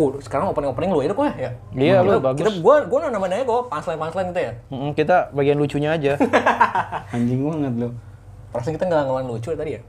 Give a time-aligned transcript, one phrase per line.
[0.00, 1.52] Ku, sekarang opening opening lu aja kok ya.
[1.76, 2.40] Iya, lu Kita- bagus.
[2.40, 4.52] Kita gua gua namanya kok punchline punchline gitu ya.
[4.72, 6.16] Mm, kita bagian lucunya aja.
[7.12, 7.88] Anjing banget lu.
[8.48, 9.80] Perasaan kita nggak ngelawan lucu ya tadi ya.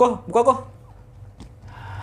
[0.00, 0.58] Kok, buka kok.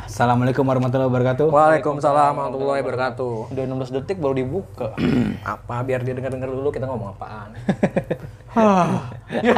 [0.05, 1.47] Assalamualaikum warahmatullahi wabarakatuh.
[1.49, 3.57] Waalaikumsalam warahmatullahi wabarakatuh.
[3.57, 4.93] Udah 16 detik baru dibuka.
[5.57, 7.57] Apa biar dia dengar-dengar dulu kita ngomong apaan.
[8.49, 9.53] ya,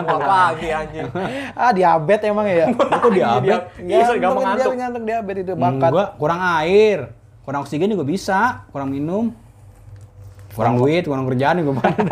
[0.00, 1.06] apa lagi anjing.
[1.52, 2.66] ah, diabetes emang ya?
[3.02, 3.62] Kok diabetes?
[3.80, 4.72] Iya, gampang dia ngantuk.
[4.74, 5.90] ngantuk diabetes itu Hmm, bakat.
[5.90, 6.98] gua kurang air,
[7.42, 9.34] kurang oksigen juga bisa, kurang minum,
[10.52, 12.06] kurang duit, kurang kerjaan juga banyak.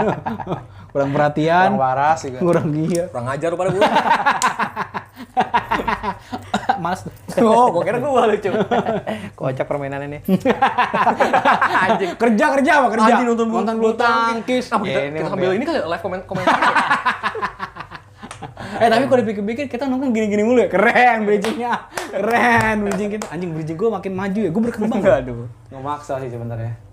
[0.94, 2.38] Kurang perhatian, Yang waras juga.
[2.38, 3.04] kurang iya.
[3.10, 3.82] Kurang ajar pada gua.
[6.78, 7.00] Mas.
[7.34, 8.50] oh, gua kira gua lucu.
[9.38, 10.22] Kocak permainan ini.
[11.84, 12.14] anjing.
[12.14, 13.10] kerja kerja apa kerja?
[13.10, 14.70] Anjing nonton bulu- nonton bulu tangkis.
[14.70, 16.60] Apa kita, Ya, ini kita sambil ini kali live komen komentar.
[18.74, 20.70] Eh tapi kalau dipikir-pikir kita nonton gini-gini mulu ya.
[20.70, 21.90] Keren bridgingnya.
[21.90, 23.26] Keren bridging kita.
[23.34, 24.50] Anjing bridging gua makin maju ya.
[24.54, 25.02] Gua berkembang.
[25.02, 25.50] Aduh.
[25.74, 26.83] Ngemaksa sih sebenarnya.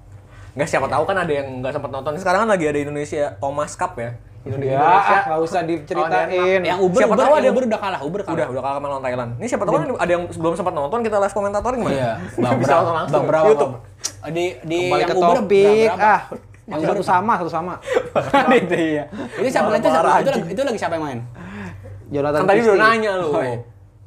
[0.51, 2.11] Nggak siapa tahu kan ada yang nggak sempat nonton.
[2.19, 4.11] Sekarang kan lagi ada Indonesia Thomas Cup ya.
[4.41, 4.73] Indonesia.
[4.73, 6.61] Ya, nggak usah diceritain.
[6.65, 8.35] Yang Uber, Siapa Uber, tahu ada Uber udah kalah, Uber kalah.
[8.35, 9.31] Udah, udah kalah sama lawan Thailand.
[9.37, 11.93] Ini siapa tahu kan ada yang belum sempat nonton kita live komentator gimana?
[11.93, 12.11] Iya.
[12.41, 13.23] Bang Bisa nonton langsung.
[13.29, 13.45] Bang?
[13.45, 13.73] YouTube.
[14.31, 15.89] Di di Kembali yang ke Uber topik.
[15.93, 16.01] berapa?
[16.01, 16.21] Ah,
[16.71, 17.73] yang satu sama, satu sama.
[18.57, 19.03] itu iya.
[19.37, 19.99] Itu siapa itu, itu,
[20.31, 21.19] lagi, itu lagi siapa yang main?
[22.11, 23.29] Jonathan Kan tadi udah nanya lu.
[23.31, 23.59] Oh, iya.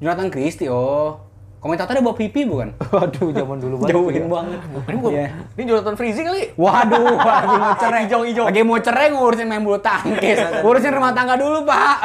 [0.03, 1.17] Jonathan Christie, oh.
[1.65, 2.77] Komentatornya bawa pipi bukan?
[2.93, 3.97] Waduh, zaman dulu banget.
[3.97, 4.29] Jauhin ya.
[4.29, 4.59] banget.
[4.85, 5.27] Ini gua, Iya.
[5.57, 6.43] ini Jonathan Freezy kali.
[6.55, 8.03] Waduh, lagi mau cerai.
[8.05, 8.45] Hijau-hijau.
[8.45, 10.45] Lagi mau cerai ngurusin main bulu tangkis.
[10.61, 11.97] Ngurusin rumah tangga dulu, Pak.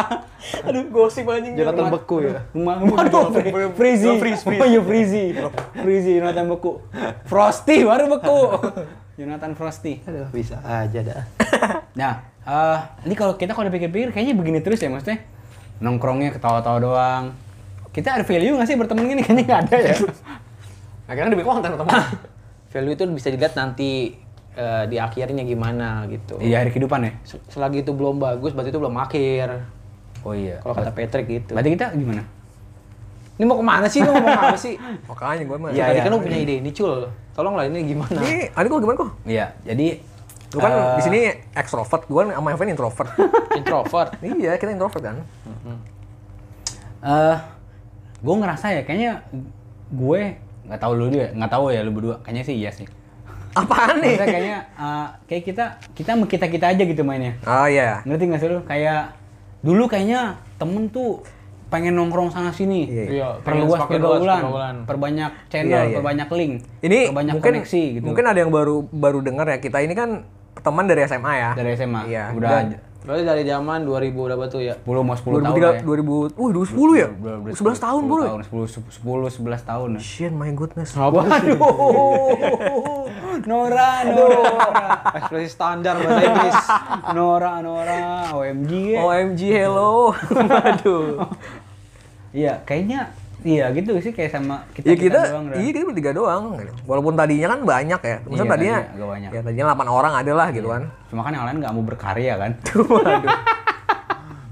[0.63, 1.59] Aduh, gosip anjing.
[1.59, 2.39] Jonathan beku ya.
[2.49, 4.07] Rumah, waduh, Fri- Freezy.
[4.15, 4.61] Freeze, freeze.
[4.63, 5.35] Oh iya, Freezy.
[5.75, 6.79] Freezy, Jonathan beku.
[7.27, 8.39] Frosty baru beku.
[9.19, 9.99] Jonathan Frosty.
[10.07, 11.21] Aduh, bisa aja dah.
[11.91, 15.19] Nah, eh ini kalau kita kalau dipikir-pikir kayaknya begini terus ya maksudnya.
[15.77, 17.25] Nongkrongnya ketawa-tawa doang.
[17.99, 19.21] Kita ada value nggak sih berteman gini?
[19.25, 19.95] Kayaknya nggak ada ya.
[21.05, 21.99] Akhirnya demi konten teman.
[22.71, 24.13] Value itu bisa dilihat nanti
[24.53, 26.37] eh, di akhirnya gimana gitu.
[26.37, 27.11] Iya, hari kehidupan ya?
[27.23, 29.65] Se- Selagi itu belum bagus, berarti itu belum akhir.
[30.21, 30.59] Oh iya.
[30.59, 31.51] Kalau kata Patrick gitu.
[31.51, 32.21] Berarti kita gimana?
[33.35, 33.99] Ini mau ke mana sih?
[33.99, 34.77] Lu ngomong apa sih?
[35.09, 35.69] Makanya gue mah.
[35.69, 36.03] Ya, Iya, tadi iya.
[36.03, 37.09] kan lu punya ide ini, Cul.
[37.33, 38.15] Tolonglah ini gimana?
[38.15, 39.09] Ini, adik gua gimana kok?
[39.25, 39.87] Iya, jadi
[40.49, 41.19] Lu kan eh, di sini
[41.53, 43.09] extrovert, gua sama Evan introvert.
[43.53, 44.09] Introvert.
[44.21, 45.15] iya, kita introvert kan.
[47.01, 47.37] eh
[48.19, 49.11] gue ngerasa ya kayaknya
[49.89, 50.21] gue
[50.65, 52.87] nggak tahu lu dia nggak tahu ya lu berdua kayaknya sih iya sih
[53.51, 54.13] Apaan nih?
[54.13, 55.65] Maksudnya kayaknya eh, kayak kita
[55.97, 58.05] kita kita kita aja gitu mainnya Oh iya.
[58.05, 59.17] ngerti nggak sih lu kayak
[59.59, 61.25] dulu kayaknya temen tuh
[61.67, 63.27] pengen nongkrong sana sini Iya, iya.
[63.41, 64.75] Pengen perluas pergaulan pergaulan.
[64.85, 65.95] perbanyak channel Iya, iya.
[65.97, 69.57] perbanyak link Ini perbanyak mungkin koneksi gitu mungkin ada yang baru baru dengar ya.
[69.57, 70.09] Kita ini kan
[70.55, 71.51] teman dari SMA ya.
[71.53, 72.23] dari SMA Iya.
[72.31, 74.75] udah Dan- Berarti dari zaman 2000 berapa tuh ya?
[74.83, 77.07] 10 mau 10 tahun lah ya 2003, 2000, uh 2010 ya?
[77.55, 78.23] 11 tahun bro.
[78.43, 79.99] 10 10 11 tahun ya.
[80.03, 80.91] Shit, my goodness.
[80.99, 81.55] Waduh.
[83.47, 85.15] Nora, Nora.
[85.15, 86.59] Ekspresi standar bahasa Inggris.
[87.15, 88.99] Nora, Nora, OMG ya.
[88.99, 90.11] OMG, hello.
[90.67, 91.23] Aduh.
[92.35, 95.45] Iya, kayaknya iya gitu sih kayak sama kita Ya kita, doang.
[95.47, 95.57] Ran.
[95.57, 96.43] iya kita bertiga doang.
[96.83, 98.17] Walaupun tadinya kan banyak ya.
[98.21, 99.29] Maksudnya Iya, tadinya, tadinya agak banyak.
[99.29, 100.83] ya tadinya 8 orang ada lah gitu kan.
[101.07, 102.51] Cuma kan yang lain nggak mau berkarya kan.
[102.91, 103.37] Waduh.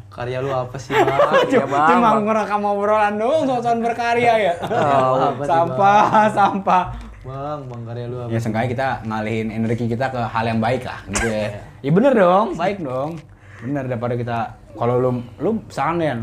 [0.09, 1.45] Karya lu apa sih, Bang?
[1.45, 1.87] Ya bang.
[1.93, 4.53] Cuma ngerekam obrolan doang soal berkarya ya.
[4.65, 6.01] Oh, apa sih, sampah,
[6.33, 6.83] sampah.
[7.21, 8.29] Bang, Bang karya lu apa?
[8.31, 11.59] Ya seenggaknya kita ngalihin energi kita ke hal yang baik lah gitu ya.
[11.79, 13.19] Iya bener dong, baik dong.
[13.59, 14.37] Bener daripada kita
[14.73, 16.15] kalau lu lu misalkan ya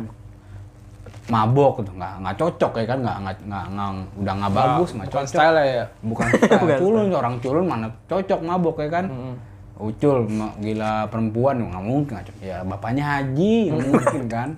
[1.27, 1.91] mabok gitu.
[1.93, 2.99] Nggak nggak cocok ya kan?
[3.01, 3.35] Nggak nggak
[3.71, 5.31] nggak udah nggak bagus nggak Bukan cocok.
[5.31, 5.85] style ya.
[6.03, 6.79] bukan style.
[6.79, 9.05] culun orang culun mana cocok mabok ya kan?
[9.75, 12.41] Ucul ma- gila perempuan nggak mungkin nggak cocok.
[12.41, 14.51] Ya bapaknya haji nggak mungkin kan?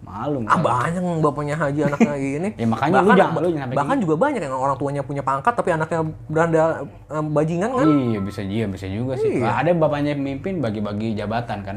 [0.00, 2.48] Malu Ah banyak yang bapaknya haji anaknya ini.
[2.56, 5.68] Ya, makanya lu jangan- lu jangan bahkan juga banyak yang orang tuanya punya pangkat tapi
[5.70, 7.84] anaknya beranda eh, bajingan kan.
[7.84, 9.30] iya bisa juga bisa juga sih.
[9.36, 9.50] Iya.
[9.52, 11.76] ada bapaknya pemimpin bagi-bagi jabatan kan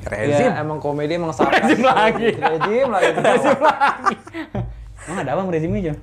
[0.00, 0.48] Rezim.
[0.48, 1.60] Ya, emang komedi emang sarkas.
[1.66, 2.28] Rezim lagi.
[2.36, 3.10] Rezim lagi.
[5.10, 5.96] emang ada apa sama rezimnya Jon?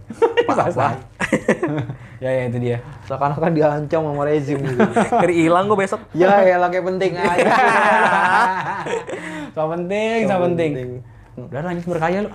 [0.49, 0.87] Apa?
[2.23, 4.79] ya ya itu dia Seakan-akan diancam sama rezim gitu.
[5.23, 6.01] Keri hilang gue besok.
[6.17, 7.51] ya, ya lah kayak penting aja.
[9.53, 10.73] so penting so penting
[11.37, 12.31] udah lanjut berkaya lu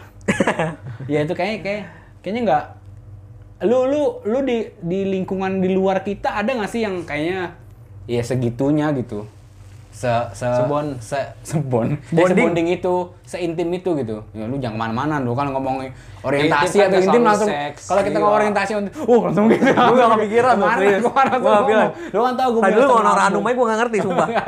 [1.10, 1.82] ya itu kayak kayak
[2.22, 2.64] kayaknya nggak
[3.66, 7.58] lu lu lu di di lingkungan di luar kita ada nggak sih yang kayaknya
[8.06, 9.26] ya segitunya gitu
[10.02, 10.86] se se Sebon.
[10.98, 12.10] se sebon Bonding.
[12.18, 16.74] bonding sebonding itu seintim itu gitu ya lu jangan ke mana-mana lu kan ngomongin orientasi
[16.76, 17.48] kan atau nggak intim langsung
[17.86, 18.20] kalau kita gila.
[18.20, 18.70] ngomong orientasi
[19.06, 20.74] oh langsung gitu Gue gak kepikiran Ke mana?
[20.76, 21.00] serius.
[21.00, 21.62] Ke mana Gue tuh gak ngomong?
[21.62, 21.88] kepikiran.
[22.10, 24.28] lu kan tahu gue Tadi lu ngomong orang Anum aja gue gak ngerti sumpah.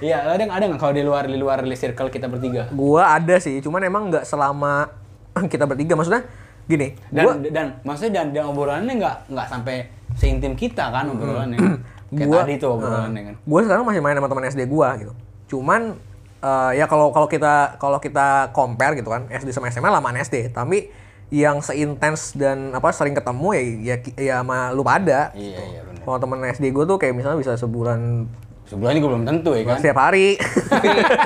[0.00, 2.62] Iya, ada ada nggak kalau di luar di luar circle kita bertiga?
[2.70, 4.90] Gua ada sih, cuman emang nggak selama
[5.52, 5.94] kita bertiga.
[5.94, 6.22] Maksudnya
[6.64, 9.76] gini, Dan gua dan maksudnya dan, dan obrolannya nggak nggak sampai
[10.14, 11.58] seintim kita kan obrolannya.
[12.08, 13.34] Kayak Gua- tadi tuh obrolannya kan.
[13.36, 15.12] gue sekarang masih main sama teman SD gue gitu.
[15.50, 15.96] Cuman
[16.38, 20.50] eh, ya kalau kalau kita kalau kita compare gitu kan SD sama SMA lamaan SD,
[20.50, 20.88] tapi
[21.28, 25.28] yang seintens dan apa sering ketemu ya ya, ya sama lu pada.
[25.32, 26.00] Iya iya benar.
[26.00, 28.24] Kalau temen SD gue tuh kayak misalnya bisa sebulan
[28.64, 29.76] Sebulan juga belum tentu ya kan.
[29.76, 30.36] setiap hari.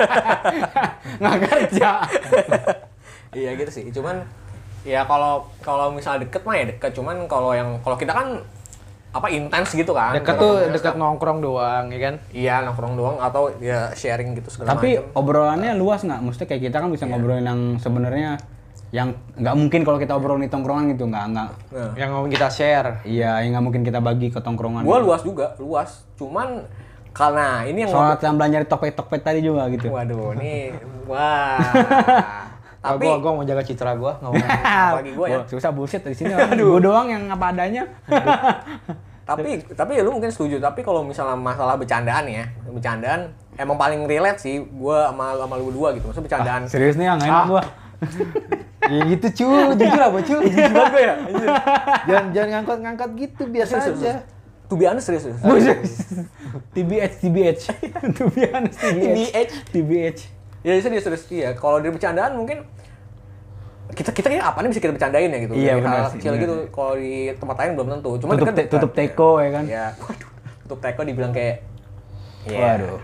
[1.19, 1.89] Nggak kerja.
[3.39, 3.85] iya gitu sih.
[3.89, 4.23] Cuman
[4.83, 6.91] ya kalau kalau misalnya deket mah ya deket.
[6.93, 8.27] Cuman kalau yang kalau kita kan
[9.13, 10.17] apa intens gitu kan.
[10.17, 12.15] Dekat tuh dekat nongkrong doang, ya kan?
[12.33, 15.21] Iya nongkrong doang atau ya sharing gitu segala Tapi macam.
[15.21, 16.19] obrolannya luas nggak?
[16.25, 18.41] Maksudnya kayak kita kan bisa ngobrolin yang sebenarnya
[18.93, 21.49] yang nggak mungkin kalau kita obrolin di tongkrongan gitu nggak nggak.
[21.77, 21.91] Nah.
[21.93, 22.89] Yang mau kita share.
[23.05, 24.81] Iya, yang nggak mungkin kita bagi ke tongkrongan.
[24.81, 26.05] Gua luas juga, luas.
[26.17, 26.65] Cuman
[27.13, 29.93] karena ini yang Soal yang belanja di Tokped-Tokped tadi juga gitu.
[29.93, 30.73] Waduh, ini
[31.09, 31.61] wah.
[32.83, 34.43] Tapi gua, gua mau jaga citra gua, ngomong.
[34.91, 35.39] apalagi gua ya.
[35.47, 36.35] Susah bullshit di sini.
[36.59, 37.87] Gue doang yang apa adanya.
[39.23, 44.03] Tapi tapi ya lu mungkin setuju, tapi kalau misalnya masalah bercandaan ya, bercandaan emang paling
[44.03, 46.11] relate sih gua sama sama lu berdua gitu.
[46.11, 46.61] Maksudnya bercandaan.
[46.67, 47.63] Serius nih yang enak gua.
[48.83, 50.35] ya gitu cu, jujur apa cu?
[50.43, 51.13] Jujur banget ya.
[52.03, 54.13] jangan jangan ngangkat-ngangkat gitu, biasa Serius, aja.
[54.67, 55.23] To be honest serius.
[55.23, 55.93] serius.
[56.75, 57.63] TBH, TBH.
[58.19, 59.51] To be honest, TBH.
[59.71, 60.42] TBH.
[60.63, 61.51] Ya serius serius iya.
[61.53, 62.63] Kalau dari bercandaan mungkin
[63.93, 65.53] kita kita ini apa nih bisa kita bercandain ya gitu.
[65.53, 66.41] Iya, benar hal sih, kecil benar.
[66.41, 66.55] gitu.
[66.71, 68.11] Kalau di tempat lain belum tentu.
[68.17, 69.63] Cuma Tutup, deket te- tutup teko ya kan.
[69.67, 69.85] Iya.
[70.01, 70.29] Waduh.
[70.65, 71.55] Tutup teko dibilang kayak
[72.43, 72.59] Iya.
[72.59, 72.99] Waduh.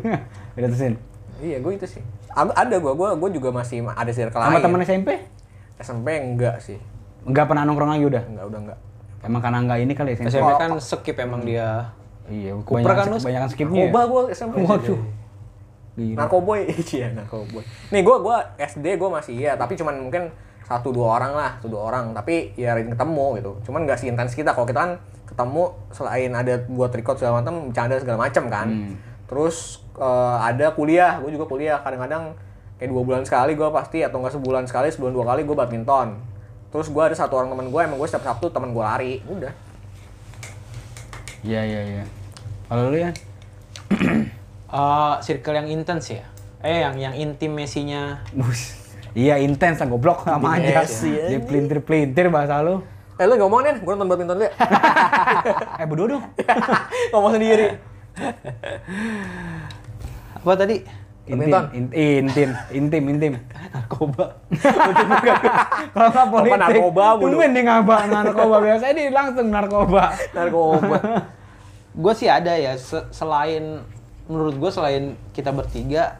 [0.56, 0.94] Udah terusin.
[1.36, 2.02] Iya, gue itu sih.
[2.28, 5.08] Ada ada gue, gue gue juga masih ma- ada circle Sama temen SMP?
[5.78, 6.76] SMP enggak sih.
[7.22, 8.22] Enggak pernah nongkrong lagi udah.
[8.24, 8.78] Enggak, udah enggak.
[9.22, 10.30] Emang karena enggak ini kali ya SMP.
[10.34, 11.90] SMP kan skip emang dia.
[12.26, 13.18] Iya, Kuper kan lu?
[13.18, 13.88] banyak skipnya.
[13.88, 14.54] Narkoba gue SMP.
[14.60, 15.00] Waduh.
[15.96, 16.28] Gila.
[16.28, 16.68] Narkoboy.
[16.96, 17.64] Iya, narkoboy.
[17.90, 20.28] Nih gue gue SD gue masih iya, tapi cuman mungkin
[20.66, 22.12] satu dua orang lah, satu dua orang.
[22.12, 23.52] Tapi ya ring ketemu gitu.
[23.64, 24.52] Cuman nggak sih intens kita.
[24.52, 24.92] Kalau kita kan
[25.26, 28.68] ketemu selain ada buat record segala macam, bercanda segala macam kan.
[29.26, 31.80] Terus eh, ada kuliah, gue juga kuliah.
[31.80, 32.36] Kadang-kadang
[32.76, 36.08] kayak dua bulan sekali gue pasti atau enggak sebulan sekali, sebulan dua kali gue badminton.
[36.68, 39.22] Terus gue ada satu orang teman gue, emang gue setiap Sabtu teman gue lari.
[39.24, 39.54] Udah.
[41.46, 42.04] Iya, iya, iya.
[42.66, 43.14] Kalau lu ya?
[44.66, 46.24] Eh, circle yang intens ya.
[46.60, 48.74] Eh, yang yang intimasinya Bus.
[49.16, 50.82] Iya, intens lah goblok sama aja.
[50.84, 52.82] Dia pelintir-pelintir bahasa lu.
[53.16, 54.52] Eh lu ngomong nih, gue nonton badminton dulu ya.
[55.80, 56.24] Eh, berdua dong.
[57.14, 57.66] ngomong sendiri.
[60.36, 60.76] apa tadi?
[61.26, 61.64] Intim, Badminton.
[61.74, 61.92] in-
[62.28, 63.32] intim, intim, intim.
[63.72, 64.26] Narkoba.
[65.90, 67.34] Kalau nggak politik, narkoba, bodoh.
[67.34, 68.56] tumben dia ngabak narkoba.
[68.62, 70.02] Biasanya dia langsung narkoba.
[70.30, 70.98] Narkoba.
[72.04, 73.80] Gue sih ada ya, se- selain
[74.26, 76.18] menurut gue selain kita bertiga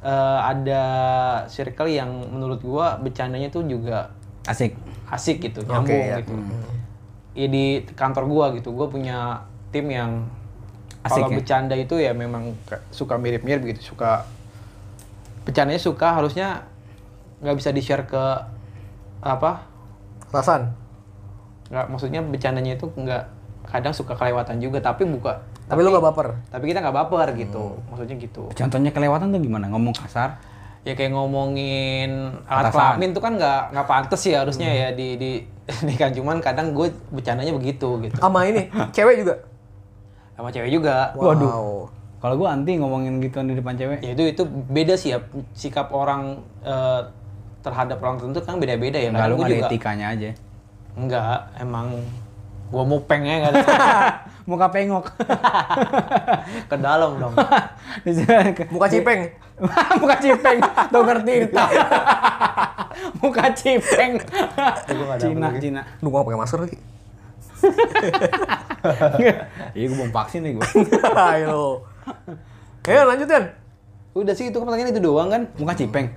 [0.00, 0.82] eh, ada
[1.48, 4.12] circle yang menurut gue bercandanya tuh juga
[4.42, 4.74] Asik.
[5.06, 6.18] asik gitu, nyambung ya.
[6.18, 6.34] gitu.
[7.32, 10.26] Ya di kantor gua gitu, gua punya tim yang
[11.02, 11.36] Asik kalau ya?
[11.38, 12.54] bercanda itu ya memang
[12.90, 14.26] suka mirip-mirip gitu, suka
[15.46, 16.66] bercandanya suka harusnya
[17.42, 18.24] nggak bisa di share ke
[19.22, 19.66] apa?
[20.30, 20.74] Rasan.
[21.70, 23.24] Nggak maksudnya bercandanya itu nggak
[23.70, 25.42] kadang suka kelewatan juga, tapi buka.
[25.68, 26.28] Tapi lu gak baper.
[26.50, 28.50] Tapi kita nggak baper gitu, maksudnya gitu.
[28.52, 29.66] Contohnya kelewatan tuh gimana?
[29.70, 30.36] Ngomong kasar?
[30.82, 35.30] Ya kayak ngomongin alat kelamin tuh kan nggak nggak pantas ya harusnya ya di di
[35.88, 38.18] di kan cuman kadang gue bercandanya begitu gitu.
[38.18, 39.34] Sama ini, cewek juga.
[40.34, 41.14] sama cewek juga.
[41.14, 41.86] Waduh.
[42.18, 43.98] Kalau gua anti ngomongin gituan di depan cewek.
[44.02, 45.18] Ya itu itu beda sih ya
[45.54, 47.02] sikap orang eh,
[47.62, 49.10] terhadap orang tertentu kan beda-beda ya.
[49.10, 50.30] Enggak lu nggak ada juga etikanya aja.
[50.92, 51.88] enggak emang
[52.72, 53.60] gua ya enggak ada
[54.42, 55.06] Muka pengok.
[56.70, 57.34] ke dalam dong.
[58.74, 59.30] Muka cipeng.
[60.02, 60.58] Muka cipeng.
[60.90, 61.64] Dokter Tirta.
[63.22, 64.18] Muka cipeng.
[65.22, 65.80] Cina, Cina.
[66.02, 66.78] Lu gak pakai masker lagi.
[69.22, 69.46] Iya,
[69.78, 70.66] gua belum vaksin nih gua.
[71.38, 71.86] Ayo.
[72.82, 73.44] Ayo lanjut kan.
[74.12, 75.42] Udah sih itu kan pertanyaan itu doang kan.
[75.54, 76.10] Muka cipeng.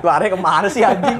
[0.00, 1.18] Lari ke mana sih anjing?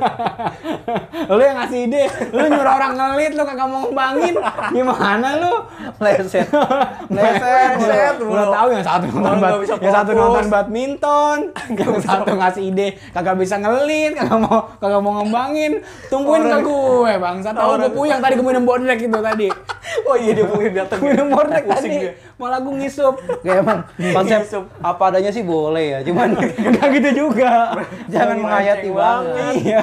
[1.36, 4.34] lu yang ngasih ide, lu nyuruh orang ngelit, lu kagak mau ngembangin.
[4.72, 5.54] Gimana lu?
[6.00, 6.48] Leset.
[7.10, 11.38] Leset, Leset, udah, tahu yang satu nonton, bisa yang satu nonton badminton,
[11.78, 15.72] yang satu ngasih ide, kagak bisa ngelit, kagak mau kagak mau ngembangin.
[16.08, 17.36] Tungguin ke gue, bang.
[17.44, 19.48] Tahu gue puyeng tadi gue minum bodrek itu tadi.
[20.06, 21.02] Oh iya dia mungkin datang.
[21.02, 23.14] minum bodrek Pusing tadi, malah gue ngisup.
[23.42, 23.78] Kayak emang
[24.14, 27.74] konsep apa adanya sih boleh ya, cuman Enggak gitu juga.
[28.06, 29.54] jangan Lagi melenceng banget.
[29.60, 29.82] Iya.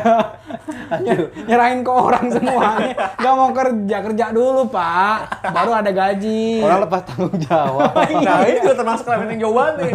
[1.44, 2.96] Nyerahin ke orang semuanya.
[3.14, 5.18] Gak mau kerja, kerja dulu, Pak.
[5.52, 6.62] Baru ada gaji.
[6.62, 7.92] Orang lepas tanggung jawab.
[8.24, 9.94] Nah ini juga termasuk level yang jauh banget nih.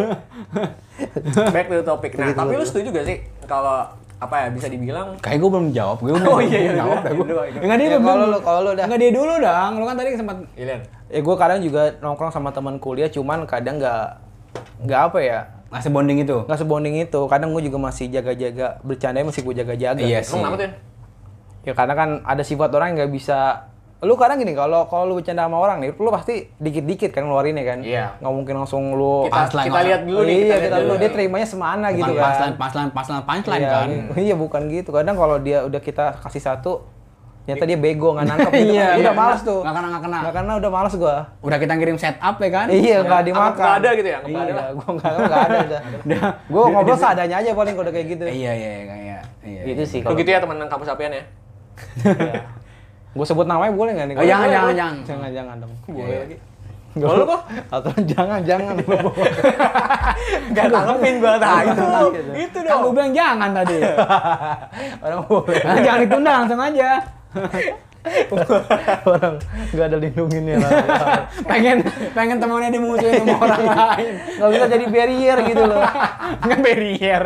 [1.55, 2.11] Back to the topic.
[2.15, 5.99] Nah tapi lu setuju gak sih kalau apa ya bisa dibilang Kayak gue belum jawab,
[5.99, 7.03] gue belum Oh, iya, iya, jawab iya.
[7.03, 7.27] dah gue.
[7.27, 7.61] Iya, iya.
[7.61, 8.07] Enggak dia Ya, belum.
[8.07, 8.85] kalau lu- kalau lu dah.
[8.87, 9.73] Enggak dia dulu dong.
[9.75, 13.77] Lu kan tadi sempat Ilian Ya gue kadang juga nongkrong sama teman kuliah, cuman kadang
[13.77, 14.05] nggak
[14.83, 15.41] nggak apa ya,
[15.73, 16.39] ngasih bonding itu.
[16.45, 17.21] nggak sebonding itu.
[17.33, 20.01] Kadang gue juga masih jaga-jaga bercanda masih gue jaga-jaga.
[20.05, 20.37] Iya gitu.
[20.37, 20.39] sih.
[20.39, 20.71] kenapa tuh?
[21.63, 23.39] Ya karena kan ada sifat orang yang nggak bisa.
[24.03, 27.65] Lu kadang gini kalau kalau lu bercanda sama orang nih, lu pasti dikit-dikit kan ngeluarinnya
[27.65, 27.79] kan.
[27.87, 28.19] Iya.
[28.19, 29.31] Nggak mungkin langsung lu.
[29.31, 30.87] kita, punchline kita lihat dulu nih iya, lihat kita dulu.
[30.91, 32.25] dulu dia terimanya semana Bukan gitu kan.
[32.27, 33.89] punchline, punchline, punchline, punchline iya, kan.
[34.19, 34.91] Iya bukan gitu.
[34.91, 36.83] Kadang kalau dia udah kita kasih satu,
[37.43, 38.71] ternyata dia bego nggak nangkep gitu.
[38.71, 38.95] Iya, kan.
[38.95, 39.03] iya.
[39.03, 39.61] udah males tuh.
[39.67, 40.19] Nggak kena, nggak kena.
[40.23, 41.17] Nggak kena udah males gua.
[41.43, 42.67] Udah kita ngirim setup ya kan?
[42.71, 43.59] Iya nggak dimakan.
[43.59, 44.69] nggak ada gitu ya, nggak ada Iya, lah.
[44.79, 45.81] gua nggak nggak ada udah.
[46.53, 48.25] Gua ngobrol seadanya aja paling kalau udah kayak gitu.
[48.31, 49.19] Iya, iya, iya, iya.
[49.43, 49.63] iya.
[49.67, 50.01] Gitu sih.
[50.07, 51.25] Gitu ya teman kampus apian ya
[53.17, 54.17] Gue sebut namanya boleh nggak nih?
[54.17, 54.97] Oh, jangan, jangan, jangan.
[55.05, 55.73] Jangan, jangan dong.
[55.85, 56.37] boleh lagi
[56.93, 57.41] Kalau lu kok?
[57.73, 58.75] Aturan jangan, jangan.
[60.53, 61.85] Gak tanggepin gua nah itu
[62.37, 63.77] itu Kan dong gue bilang jangan tadi.
[65.01, 65.61] Orang boleh.
[65.65, 66.89] Nah, jangan ditunda langsung aja.
[69.07, 69.39] Orang
[69.71, 70.71] nggak ada lindunginnya lah.
[71.51, 73.63] pengen pengen temennya dimusuhin sama orang
[73.95, 74.15] lain.
[74.43, 75.83] Nggak bisa jadi barrier gitu loh.
[76.43, 77.25] Nggak barrier.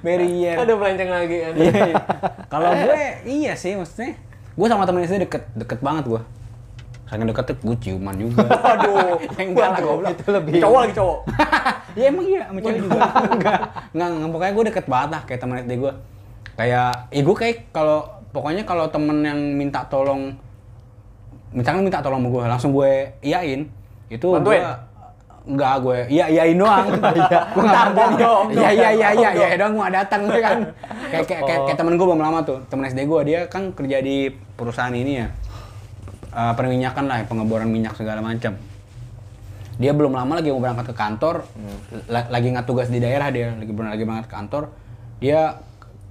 [0.00, 0.56] barrier.
[0.56, 1.96] ada melenceng lagi kan Iya, iya.
[2.48, 4.16] Kalau gue iya sih maksudnya.
[4.56, 6.22] Gue sama temen SD deket deket banget gue.
[7.04, 8.40] Saking deket tuh gue ciuman juga.
[9.36, 10.16] Yang enggak lah goblok.
[10.16, 10.52] Itu lebih.
[10.64, 11.18] cowok lagi cowok
[11.94, 13.00] ya emang iya sama cewek juga.
[13.30, 13.60] enggak.
[13.94, 15.92] Enggak, enggak, pokoknya gue deket banget lah kayak temen SD gue.
[16.54, 18.00] Kayak, ya gue kayak kalau
[18.34, 20.34] pokoknya kalau temen yang minta tolong
[21.54, 23.70] misalkan minta tolong sama gue langsung gue iyain
[24.10, 24.58] itu Bantuin?
[24.58, 24.92] gue
[25.44, 26.24] enggak gue iya.
[26.32, 30.58] Iyain doang gue nggak bantuin iya iya iya iya iya doang gue datang gue kan?
[31.14, 32.58] Kayak kayak kayak, kayak temen gue belum lama tuh.
[32.66, 35.30] Temen SD gue dia kan kerja di perusahaan ini ya.
[36.34, 38.58] Eh, perminyakan lah pengeboran minyak segala macam
[39.74, 41.46] dia belum lama lagi mau berangkat ke kantor.
[42.10, 44.62] La- lagi nggak tugas di daerah dia lagi lagi berangkat ke kantor.
[45.22, 45.58] Dia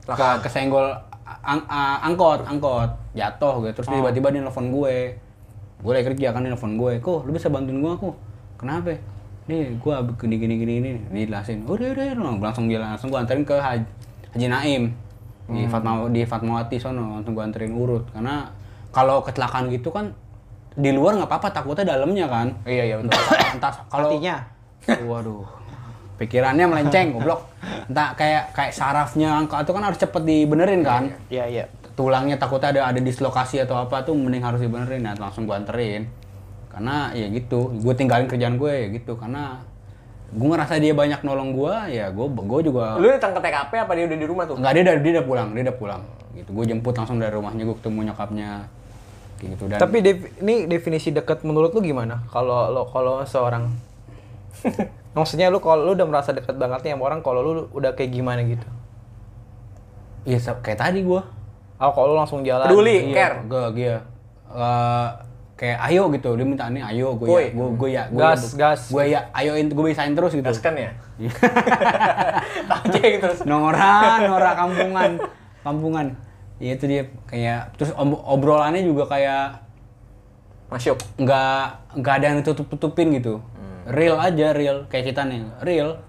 [0.08, 1.68] ke kesenggol ang-
[2.04, 2.90] angkot angkot.
[3.16, 3.82] Jatuh gitu.
[3.82, 4.96] Terus dia tiba-tiba dia nelfon gue.
[5.84, 7.00] Gue lagi kerja kan dia nelfon gue.
[7.00, 8.10] Kok lu bisa bantuin gue aku
[8.60, 8.96] kenapa?
[9.48, 12.06] Nih gue gini gini gini ini dia jelasin udah udah
[12.40, 13.84] langsung jalan langsung gue anterin ke Haji,
[14.36, 14.84] Haji Naim.
[15.44, 17.20] Di Fatma di Fatmawati sono.
[17.20, 18.08] Langsung gue anterin urut.
[18.12, 18.48] Karena
[18.96, 20.12] kalau kecelakaan gitu kan
[20.74, 21.52] di luar nggak apa-apa.
[21.52, 22.48] Takutnya dalamnya kan.
[22.64, 23.20] Iya iya betul.
[23.56, 24.12] Entah, kalau
[25.08, 25.63] waduh
[26.24, 27.52] pikirannya melenceng goblok.
[27.92, 31.12] Entah kayak kayak sarafnya angka itu kan harus cepet dibenerin kan?
[31.28, 31.66] Iya, iya.
[31.94, 36.10] tulangnya takutnya ada ada dislokasi atau apa tuh mending harus dibenerin nah langsung gua anterin.
[36.74, 39.14] Karena ya gitu gue tinggalin kerjaan gue ya gitu.
[39.14, 39.62] Karena
[40.34, 43.92] gue ngerasa dia banyak nolong gua ya gue gue juga lu datang ke TKP apa
[43.94, 44.58] dia udah di rumah tuh?
[44.58, 46.02] Nggak dia udah dia udah pulang dia udah pulang.
[46.34, 48.50] Gitu gue jemput langsung dari rumahnya gue ketemu nyokapnya.
[49.38, 49.98] Kayak gitu dan Tapi
[50.42, 52.26] ini definisi dekat menurut lu gimana?
[52.34, 53.70] Kalau lo kalau seorang
[55.14, 58.12] Maksudnya lu kalau lu udah merasa dekat banget nih sama orang kalau lu udah kayak
[58.12, 58.66] gimana gitu.
[60.24, 61.22] iya kayak tadi gue
[61.76, 62.64] Oh, kalau lu langsung jalan.
[62.66, 63.12] Peduli.
[63.12, 63.38] iya, care.
[63.44, 63.96] gue dia
[64.48, 65.08] Eh,
[65.54, 68.82] kayak ayo gitu dia minta nih ayo gue ya gue gue ya gue Gas, gas.
[68.88, 70.92] gue ya ayoin gue bisain terus gitu gaskan ya
[72.70, 75.12] aja terus Nora, Nora kampungan,
[75.62, 76.06] kampungan.
[76.58, 79.62] Ya itu dia kayak terus ob- obrolannya juga kayak
[80.70, 81.66] masuk nggak
[81.98, 83.42] nggak ada yang ditutup tutupin gitu.
[83.86, 86.00] Real aja, real kayak kita nih, real.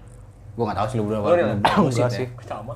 [0.53, 1.25] Gua nggak tahu sih lu berapa.
[1.25, 2.07] Lu real?
[2.07, 2.27] Sih.
[2.41, 2.73] sama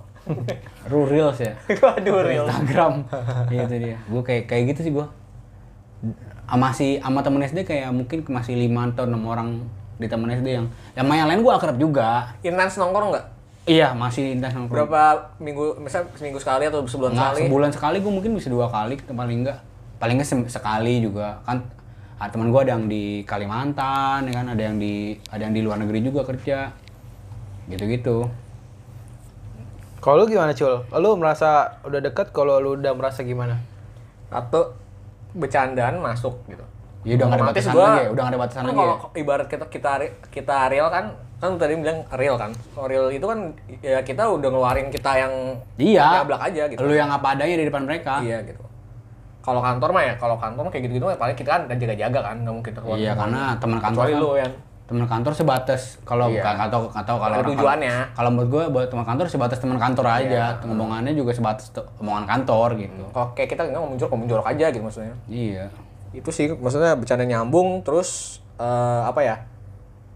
[0.86, 1.56] Lu real sih ya.
[1.82, 3.08] waduh real Instagram.
[3.48, 3.98] Iya itu dia.
[4.06, 5.08] Gue kayak kayak gitu sih gua.
[6.46, 9.62] Sama si sama temen SD kayak mungkin masih lima atau enam orang
[9.96, 12.34] di temen SD yang yang yang lain gua akrab juga.
[12.42, 13.26] intens nongkrong nggak
[13.64, 14.90] Iya, masih intens nongkrong.
[14.90, 15.02] berapa
[15.38, 18.98] minggu misalnya seminggu sekali atau sebulan Nggak, sekali sebulan sekali gue mungkin bisa dua kali
[18.98, 19.60] paling enggak
[19.96, 21.62] paling enggak se- sekali juga kan
[22.20, 24.46] ah, teman gue ada yang di Kalimantan ya kan?
[24.52, 26.70] Ada yang di ada yang di luar negeri juga kerja.
[27.72, 28.28] Gitu-gitu.
[30.00, 30.84] Kalau lu gimana, Cul?
[30.96, 33.60] Lu merasa udah dekat kalau lu udah merasa gimana?
[34.30, 34.78] atau
[35.34, 36.66] bercandaan masuk gitu.
[37.02, 38.94] Ya udah nggak ada batasan gua- lagi ya udah nggak ada batasan kan lagi kalau
[38.94, 39.92] ya ibarat kita kita
[40.30, 41.06] kita real kan
[41.40, 42.52] kan tadi bilang real kan.
[42.54, 43.40] Kalau real itu kan
[43.82, 45.34] ya kita udah ngeluarin kita yang
[45.80, 46.22] iya.
[46.22, 46.80] nyablak aja gitu.
[46.84, 48.22] Lu yang apa adanya di depan mereka.
[48.22, 48.69] Iya gitu
[49.40, 51.76] kalau kantor mah ya kalau kantor mah kayak gitu gitu mah paling kita kan dan
[51.80, 54.54] jaga-jaga kan nggak mungkin keluar iya karena teman kantor kecuali kan, lu yang
[54.90, 56.02] teman kantor sebatas.
[56.02, 56.42] Kalau Iya.
[56.42, 58.10] bukan atau atau kalau tujuannya.
[58.18, 60.58] kalau menurut gue buat teman kantor sebatas teman kantor aja.
[60.66, 61.70] Ngomongannya juga sebatas
[62.02, 63.06] omongan kantor gitu.
[63.14, 65.14] Kalau kayak kita nggak ngomong jorok ngomong jorok aja gitu maksudnya.
[65.30, 65.70] Iya.
[66.10, 69.36] Itu sih maksudnya bercanda nyambung terus eh, apa ya?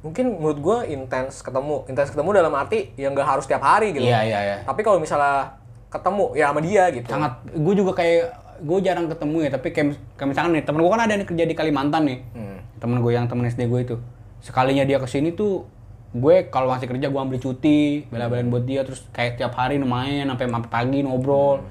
[0.01, 1.85] Mungkin menurut gue intens ketemu.
[1.85, 4.09] Intens ketemu dalam arti yang nggak harus tiap hari gitu.
[4.09, 4.57] Iya iya iya.
[4.65, 5.53] Tapi kalau misalnya
[5.93, 7.05] ketemu ya sama dia gitu.
[7.13, 7.45] Sangat.
[7.53, 11.01] Gue juga kayak gue jarang ketemu ya tapi kayak, kayak misalkan nih temen gue kan
[11.03, 12.19] ada yang kerja di Kalimantan nih.
[12.31, 12.59] Hmm.
[12.79, 13.95] temen gue yang temen SD gue itu.
[14.43, 15.67] Sekalinya dia ke sini tuh
[16.13, 20.27] gue kalau masih kerja gue ambil cuti bela-belain buat dia terus kayak tiap hari main
[20.27, 21.63] sampai sampai pagi ngobrol.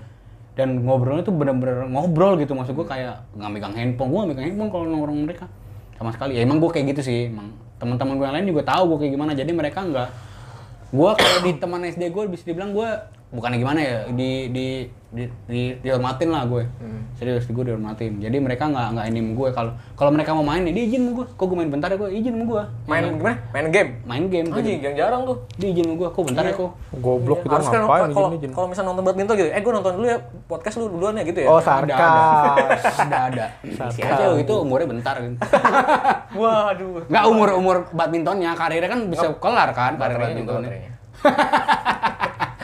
[0.52, 4.08] Dan ngobrolnya tuh bener-bener ngobrol gitu maksud gue kayak nggak megang handphone.
[4.12, 5.46] Gue megang handphone kalau nongkrong mereka
[5.96, 6.36] sama sekali.
[6.36, 9.12] Ya emang gue kayak gitu sih emang teman-teman gue yang lain juga tahu gue kayak
[9.16, 9.32] gimana.
[9.36, 10.08] Jadi mereka nggak
[10.92, 12.88] gue kalau di teman SD gue bisa dibilang gue
[13.32, 14.66] bukannya gimana ya di di
[15.08, 16.64] di, di- dihormatin lah gue
[17.14, 20.72] serius gue dihormatin jadi mereka nggak nggak ini gue kalau kalau mereka mau main ya
[20.72, 23.36] dia izin gue kok gue main bentar ya gue izin gue Main gimana?
[23.50, 23.90] Main game.
[24.04, 24.56] main game gitu.
[24.58, 25.36] Anjing, yang jarang tuh.
[25.54, 28.50] dia izin gue kok bentar ya kok Goblok gitu Harus kan ngapain kalau izin-izin.
[28.52, 31.38] kalau misalnya nonton badminton gitu, eh gue nonton dulu ya podcast lu duluan ya gitu
[31.40, 31.48] ya.
[31.48, 32.84] Oh, ada sarkas.
[32.98, 33.44] ada ada
[33.90, 35.36] si aja itu umurnya bentar gitu.
[36.40, 37.04] Waduh.
[37.06, 40.70] nggak umur umur badmintonnya karirnya kan bisa kelar kan karir badmintonnya.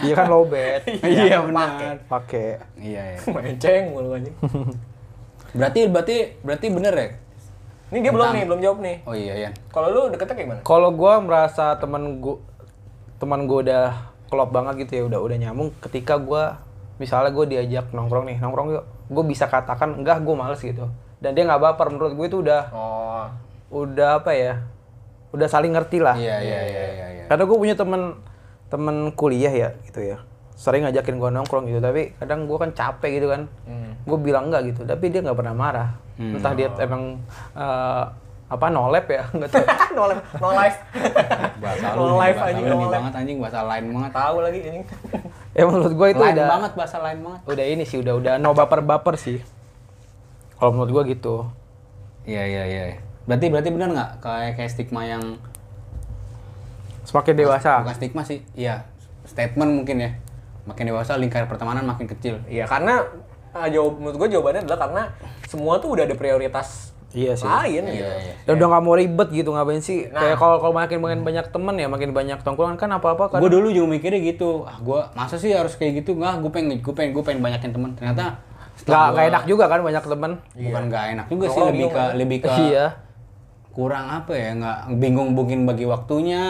[0.00, 0.80] Iya kan lowbat.
[1.04, 2.58] iya benar Pakai.
[2.74, 4.34] iya iya Main ceng mulu anjing.
[5.50, 7.08] berarti berarti berarti bener ya
[7.88, 8.96] Ini dia belum nih, belum jawab nih.
[9.02, 10.60] oh iya iya Kalau lu deketnya kayak gimana?
[10.62, 12.36] Kalau gua merasa teman gua
[13.16, 13.86] teman gua udah
[14.26, 16.60] klop banget gitu ya, udah udah nyambung ketika gua
[16.96, 18.84] misalnya gua diajak nongkrong nih, nongkrong yuk.
[19.08, 20.84] Gua bisa katakan enggak, gua males gitu.
[21.16, 23.24] Dan dia nggak baper menurut gue itu udah Oh.
[23.74, 24.62] udah apa ya?
[25.30, 26.14] Udah saling ngerti lah.
[26.14, 28.16] iya iya iya iya iya Karena gue punya temen
[28.68, 30.18] temen kuliah ya gitu ya.
[30.54, 33.46] Sering ngajakin gua nongkrong gitu, tapi kadang gua kan capek gitu kan.
[34.02, 35.90] Gue bilang enggak gitu, tapi dia nggak pernah marah.
[36.16, 37.20] Entah dia emang
[37.52, 38.04] eh,
[38.48, 39.64] apa no lab ya, nggak tahu.
[39.92, 40.78] no life, no life.
[41.60, 44.58] bahasa No lu life, bahasa anjing, no ini banget anjing bahasa lain banget Tahu lagi
[44.64, 44.84] anjing.
[45.52, 48.32] ya menurut gue itu lain udah banget bahasa lain banget udah ini sih udah udah
[48.38, 49.42] no baper baper sih
[50.56, 51.36] kalau menurut gua gitu
[52.24, 52.82] iya iya iya
[53.26, 55.36] berarti berarti benar nggak kayak kayak stigma yang
[57.08, 57.80] semakin dewasa.
[57.80, 58.44] bukan stigma sih.
[58.52, 58.84] Iya
[59.24, 60.10] statement mungkin ya.
[60.64, 62.44] Makin dewasa lingkar pertemanan makin kecil.
[62.44, 63.00] Iya, karena
[63.50, 65.02] ah, jawab menurut gue jawabannya adalah karena
[65.44, 67.48] semua tuh udah ada prioritas Iya sih.
[67.48, 68.04] lain gitu.
[68.04, 68.34] iya iya.
[68.44, 70.04] dan udah nggak mau ribet gitu ngapain sih?
[70.06, 70.20] Nah.
[70.22, 73.38] kayak kalau kalau makin makin banyak temen ya makin banyak tongkrongan kan apa apa kan.
[73.40, 74.68] Gue dulu juga mikirnya gitu.
[74.68, 76.12] Ah gue masa sih harus kayak gitu?
[76.14, 78.44] Nggak gue pengen gue pengen gue pengen banyakin teman ternyata
[78.78, 80.32] nggak gua- enak juga kan banyak temen.
[80.54, 82.08] Bukan nggak enak juga sih Nongkrong lebih ke kan?
[82.12, 82.86] lebih ke iya.
[83.68, 86.42] kurang apa ya nggak bingung mungkin bagi waktunya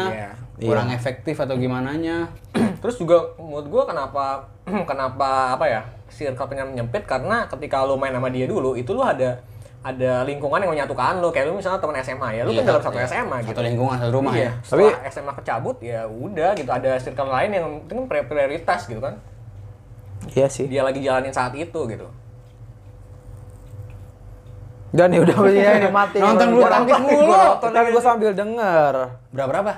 [0.59, 0.75] Iya.
[0.75, 2.27] kurang efektif atau gimana nya
[2.83, 4.43] Terus juga menurut gue kenapa
[4.91, 9.39] kenapa apa ya circle-nya menyempit karena ketika lo main sama dia dulu itu lo ada
[9.79, 12.99] ada lingkungan yang menyatukan lo kayak lo misalnya teman SMA ya lo kan dalam satu
[13.07, 14.51] SMA gitu satu lingkungan satu rumah iya.
[14.51, 14.53] ya.
[14.67, 16.71] Setelah SMA kecabut ya udah gitu.
[16.71, 19.15] Ada circle lain yang itu kan pri- prioritas gitu kan.
[20.35, 20.67] Iya sih.
[20.67, 22.07] Dia lagi jalanin saat itu gitu.
[24.91, 27.39] Dan ya udah ya ini mati Nonton bulu tangkis mulu.
[27.63, 28.95] kan gue sambil denger.
[29.31, 29.73] Berapa berapa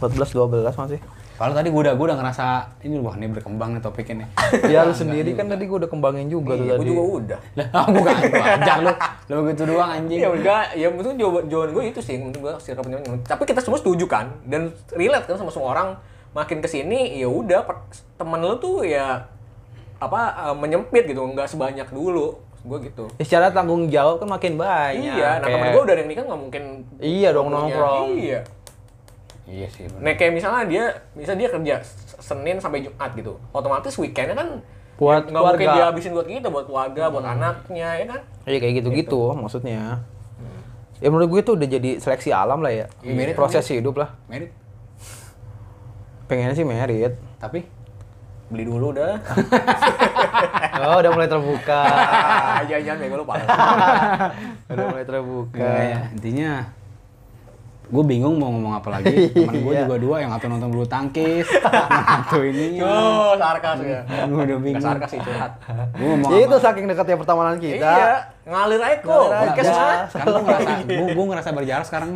[0.00, 1.00] 14 12 masih.
[1.40, 2.44] Kalau tadi gue udah gue udah ngerasa
[2.84, 4.28] ini wah ini berkembang nih topiknya nih.
[4.68, 6.84] Ya lu sendiri kan tadi gue udah kembangin juga tuh iya, tadi.
[6.84, 7.38] gue juga udah.
[7.56, 8.92] Lah gue gak gue ajar lu.
[9.32, 10.20] Lu gitu doang anjing.
[10.20, 13.64] Ya enggak ya menurut jawaban jawaban gue itu sih menurut gue circle penyempitan tapi kita
[13.64, 15.88] semua setuju kan dan relate kan sama semua orang.
[16.30, 17.66] Makin ke sini ya udah
[18.20, 19.24] temen lu tuh ya
[19.96, 20.20] apa
[20.52, 25.00] eh, menyempit gitu nggak sebanyak dulu gue gitu Ya, secara tanggung jawab kan makin banyak
[25.12, 26.62] iya nah temen gue udah ada yang nikah nggak mungkin
[26.96, 28.08] Iya dong, nongkrong.
[28.14, 28.40] iya
[29.44, 30.00] iya sih bener.
[30.00, 31.74] nah kayak misalnya dia misal dia kerja
[32.20, 34.48] Senin sampai Jumat gitu otomatis weekendnya kan
[34.94, 35.74] Buat ya nggak mungkin keluarga.
[35.74, 40.04] dia habisin buat kita buat keluarga buat anaknya ya kan Iya kayak gitu-gitu maksudnya.
[40.96, 42.86] Ya menurut gue itu udah jadi seleksi alam lah ya.
[43.00, 44.12] Iya, merit, Proses hidup lah.
[44.26, 44.52] merit
[46.26, 47.16] Pengennya sih merit.
[47.36, 47.64] tapi
[48.50, 49.14] beli dulu udah
[50.80, 51.82] Oh, udah mulai terbuka.
[52.56, 53.46] ah jangan jangan bego lu parah
[54.72, 55.60] udah mulai terbuka.
[55.60, 56.52] Enggak ya, intinya
[57.84, 59.28] gue bingung mau ngomong apa lagi.
[59.28, 59.82] Teman gue Iya.
[59.84, 62.86] juga dua yang satu nonton bulu tangkis, satu ininya.
[62.86, 64.00] Oh, sarkas ya.
[64.24, 64.80] Gue udah bingung.
[64.80, 65.52] sarkas sih curhat.
[65.92, 67.90] Gue ngomong Ya itu saking dekatnya pertemanan kita.
[67.92, 68.14] Iya,
[68.46, 69.26] ngalir aja kok.
[69.28, 69.70] Podcast.
[70.08, 70.72] Sekarang gue ngerasa,
[71.12, 72.10] gue, ngerasa berjarak sekarang.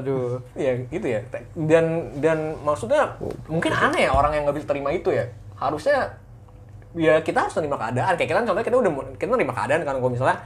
[0.00, 0.40] Aduh.
[0.56, 1.20] Iya, gitu ya.
[1.52, 3.18] Dan dan maksudnya
[3.50, 5.28] mungkin aneh ya orang yang nggak bisa terima itu ya.
[5.58, 6.16] Harusnya
[6.96, 8.16] ya kita harus terima keadaan.
[8.16, 10.38] Kayak kita kan contohnya kita udah kita terima keadaan kan kalau misalnya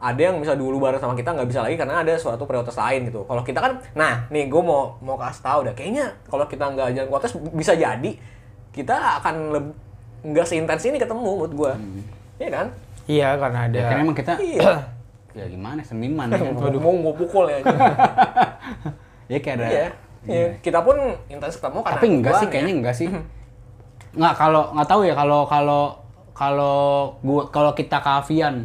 [0.00, 3.12] ada yang misal dulu bareng sama kita nggak bisa lagi karena ada suatu prioritas lain
[3.12, 3.20] gitu.
[3.28, 5.74] Kalau kita kan, nah nih gue mau mau kasih tahu dah.
[5.76, 8.12] Kayaknya kalau kita nggak jalan kuatas bisa jadi
[8.72, 9.60] kita akan
[10.24, 11.72] nggak seintens ini ketemu menurut gue.
[12.40, 12.66] Iya kan?
[13.04, 13.76] Iya karena ada.
[13.76, 14.72] Ya, kan emang kita, Iya.
[15.32, 16.26] ya gimana, seniman.
[16.30, 16.50] ya.
[16.84, 17.58] mau mau pukul ya.
[19.30, 19.66] Ya kayak ada.
[19.70, 19.86] Iya.
[20.26, 20.46] Iya.
[20.58, 20.98] Kita pun
[21.30, 22.78] intens ketemu karena Tapi enggak sih, kayaknya ya.
[22.82, 23.06] enggak sih.
[24.10, 25.82] Nggak, kalau, nggak tahu ya, kalau, kalau,
[26.34, 26.78] kalau
[27.20, 28.64] gua kalau kita kavian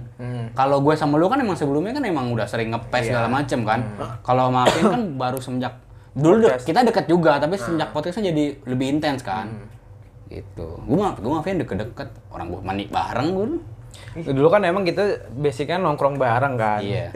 [0.56, 3.84] kalau gue sama lu kan emang sebelumnya kan emang udah sering ngepes segala macem kan
[4.24, 5.76] kalau sama Avian kan baru semenjak
[6.16, 9.52] dulu de- kita deket juga tapi semenjak podcastnya jadi lebih intens kan
[10.32, 13.46] gitu gue mah gue Avian deket-deket orang gue mandi bareng gue
[14.16, 16.80] Dulu kan emang kita basicnya nongkrong bareng kan.
[16.80, 17.12] iya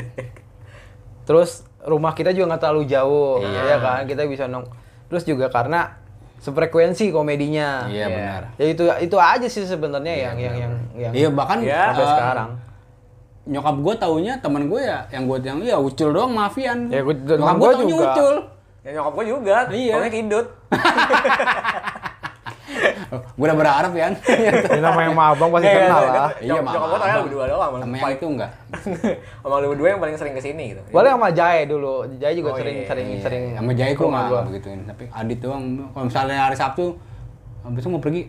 [1.28, 4.04] Terus rumah kita juga nggak terlalu jauh, ya kan?
[4.04, 4.66] Kita bisa nong.
[5.08, 5.96] Terus juga karena
[6.38, 7.86] sefrekuensi komedinya.
[7.86, 8.42] Iya, benar.
[8.56, 11.92] Ya itu itu aja sih sebenarnya yang, yang yang yang Iya bahkan Iya.
[11.92, 12.50] sampai eh, sekarang.
[13.46, 16.86] nyokap gue taunya teman gue ya yang gue yang ya ucul doang mafian.
[16.88, 18.08] Ya, gua- nyokap gue taunya juga.
[18.08, 18.36] ucul.
[18.80, 19.94] Ya nyokap gue juga, Iya.
[19.94, 20.46] taunya kidut.
[23.10, 24.08] gue udah berharap ya.
[24.70, 26.30] Ini namanya mabang pasti Iya, kenal iya, lah.
[26.40, 26.52] iya.
[26.54, 27.26] Gue taunya Abang.
[27.26, 28.52] berdua doang, Sama yang itu enggak.
[29.42, 30.82] Sama lu berdua yang paling sering ke sini gitu.
[30.90, 31.94] Boleh sama Jaya dulu.
[32.16, 34.42] Jaya juga Oh, sering iya, sering Iya, sering sama Jai gue gua.
[34.44, 36.94] begituin tapi Adit doang kalau misalnya hari Sabtu
[37.60, 38.22] habis itu mau pergi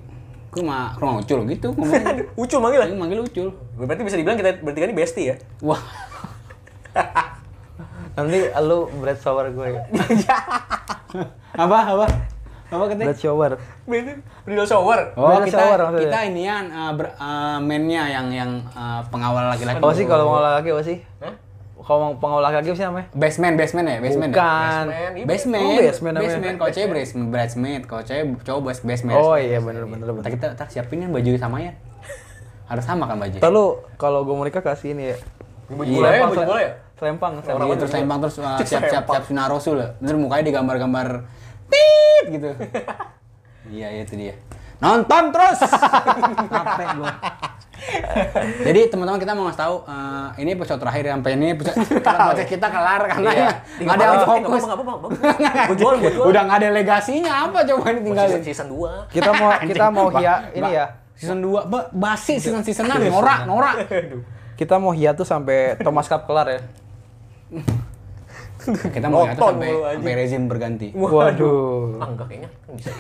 [0.49, 2.89] ke rumah ke rumah ucul gitu ngomongnya Ucul manggil lah.
[2.89, 5.37] Dia manggil ucul Berarti bisa dibilang kita bertiga ini bestie ya?
[5.61, 5.79] wah
[8.11, 9.83] Nanti lu bread shower gue ya.
[11.53, 12.07] apa apa
[12.71, 13.53] apa katanya bread shower.
[14.47, 15.01] Bridal shower.
[15.15, 16.03] Oh Beda kita shower maksudnya.
[16.07, 19.83] kita inian uh, ber, uh, mainnya yang yang uh, pengawal laki-laki.
[19.83, 20.99] Oh sih kalau mau laki apa sih?
[21.19, 21.35] Hah?
[21.81, 23.07] Kalau mau pengawal laki apa sih namanya?
[23.11, 24.31] Basement, basement ya, basement.
[24.31, 24.85] Bukan.
[24.87, 25.25] Basement, iya.
[25.27, 25.65] Basement.
[25.65, 26.31] Oh, basement namanya.
[26.31, 26.55] Basement.
[26.57, 27.83] Kalau cewek basement, bridesmaid.
[27.85, 29.17] Kalau cewek cowok bas- basement.
[29.17, 30.31] Oh iya bener bener Ntar bener.
[30.31, 31.73] kita ntar siapin yang baju sama ya.
[32.67, 33.35] Harus sama kan baju.
[33.35, 33.67] Ntar lu
[33.99, 35.17] kalau gue mau nikah kasih ini ya.
[35.67, 36.73] Baju Iya, bola ya, Selempang, baju bola ya?
[36.95, 37.79] Selempang, Iya, selempang.
[37.79, 39.21] terus sempang terus Terus siap lah.
[39.99, 41.09] Terus mukanya digambar-gambar
[41.71, 42.51] tit gitu.
[43.75, 44.35] iya itu dia.
[44.81, 45.59] Nonton terus.
[46.51, 47.13] Capek gua.
[48.61, 51.81] Jadi teman-teman kita mau ngasih tahu uh, ini episode terakhir sampai ini episode
[52.53, 53.41] kita kelar karena Iya.
[53.41, 54.63] ya nggak ada yang fokus.
[55.81, 56.29] Jual, jual.
[56.29, 58.41] Udah nggak ada legasinya apa coba ini tinggalin.
[58.45, 59.17] season, season 2.
[59.17, 60.87] Kita mau kita mau hia ini ya.
[61.17, 63.75] Season 2 ba basi season seasonan norak norak.
[64.57, 66.61] Kita mau hiatus sampai Thomas Cup kelar ya.
[68.95, 70.93] Kita mau Nonton sampai sampai rezim berganti.
[70.93, 71.97] Waduh.
[72.01, 72.51] Ah, enggak kayaknya.
[72.67, 72.91] Kan bisa.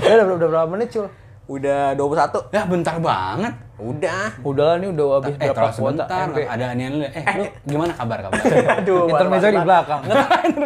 [0.00, 1.06] Ya udah, udah berapa menit, Cul?
[1.50, 2.54] Udah 21.
[2.54, 3.54] Ya bentar banget.
[3.80, 4.36] Udah.
[4.44, 6.38] Udah lah nih udah habis Eh berapa kuota sebentar, MB.
[6.44, 7.04] ada anian lu.
[7.08, 8.38] Eh, lu gimana kabar kabar?
[8.84, 10.00] Aduh, Intermezzo di belakang.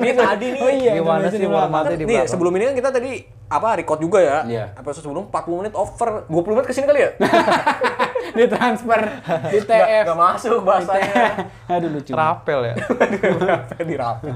[0.03, 0.61] Ini tadi nih.
[0.61, 1.73] Oh iya, Gimana sih di mau belakang.
[1.73, 3.13] mati Kan di nih, sebelum ini kan kita tadi
[3.47, 4.39] apa record juga ya.
[4.43, 4.65] Iya.
[4.75, 6.27] Episode sebelum 40 menit over.
[6.27, 7.11] 20 menit ke sini kali ya?
[8.37, 9.01] di transfer
[9.53, 10.05] di TF.
[10.11, 11.25] nggak masuk bahasanya.
[11.71, 12.13] Aduh lucu.
[12.13, 12.75] Rapel ya.
[13.07, 14.31] Aduh, di rapi.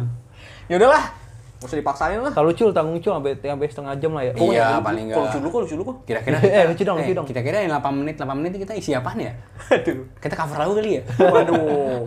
[0.70, 1.17] Ya udahlah.
[1.58, 2.30] Usah dipaksain lah.
[2.30, 4.32] Kalau Cul tanggung Cul sampai sampai setengah jam lah ya.
[4.32, 5.34] Iya, ya, paling Kalau nggak.
[5.34, 5.96] lucu lu kok, lucu lu kok.
[6.06, 7.26] Kira-kira Eh, lucu dong, lucu dong.
[7.26, 9.32] Kira-kira yang 8 menit 8 menit kita isi apaan ya?
[9.74, 10.06] Aduh.
[10.22, 11.02] Kita cover lagu kali ya?
[11.18, 12.06] Waduh.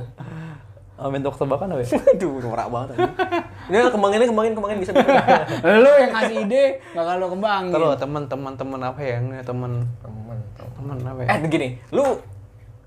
[1.01, 1.97] Amin dokter tebakan apa ya?
[2.13, 2.87] Aduh, norak banget.
[3.67, 4.91] Ini kembangin, kembangin, kembangin bisa.
[4.93, 5.23] bisa.
[5.65, 7.73] lu yang ngasih ide bakal lu kembangin.
[7.73, 9.17] Terus teman-teman teman apa ya?
[9.17, 10.37] Ini Teman Temen.
[10.77, 11.27] teman apa ya?
[11.33, 12.05] Eh, begini, lu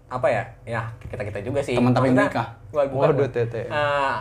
[0.07, 0.42] apa ya?
[0.62, 1.74] Ya, kita kita juga sih.
[2.70, 3.27] Wah, bukan, Waduh.
[3.29, 3.66] Tete.
[3.66, 4.16] Eh,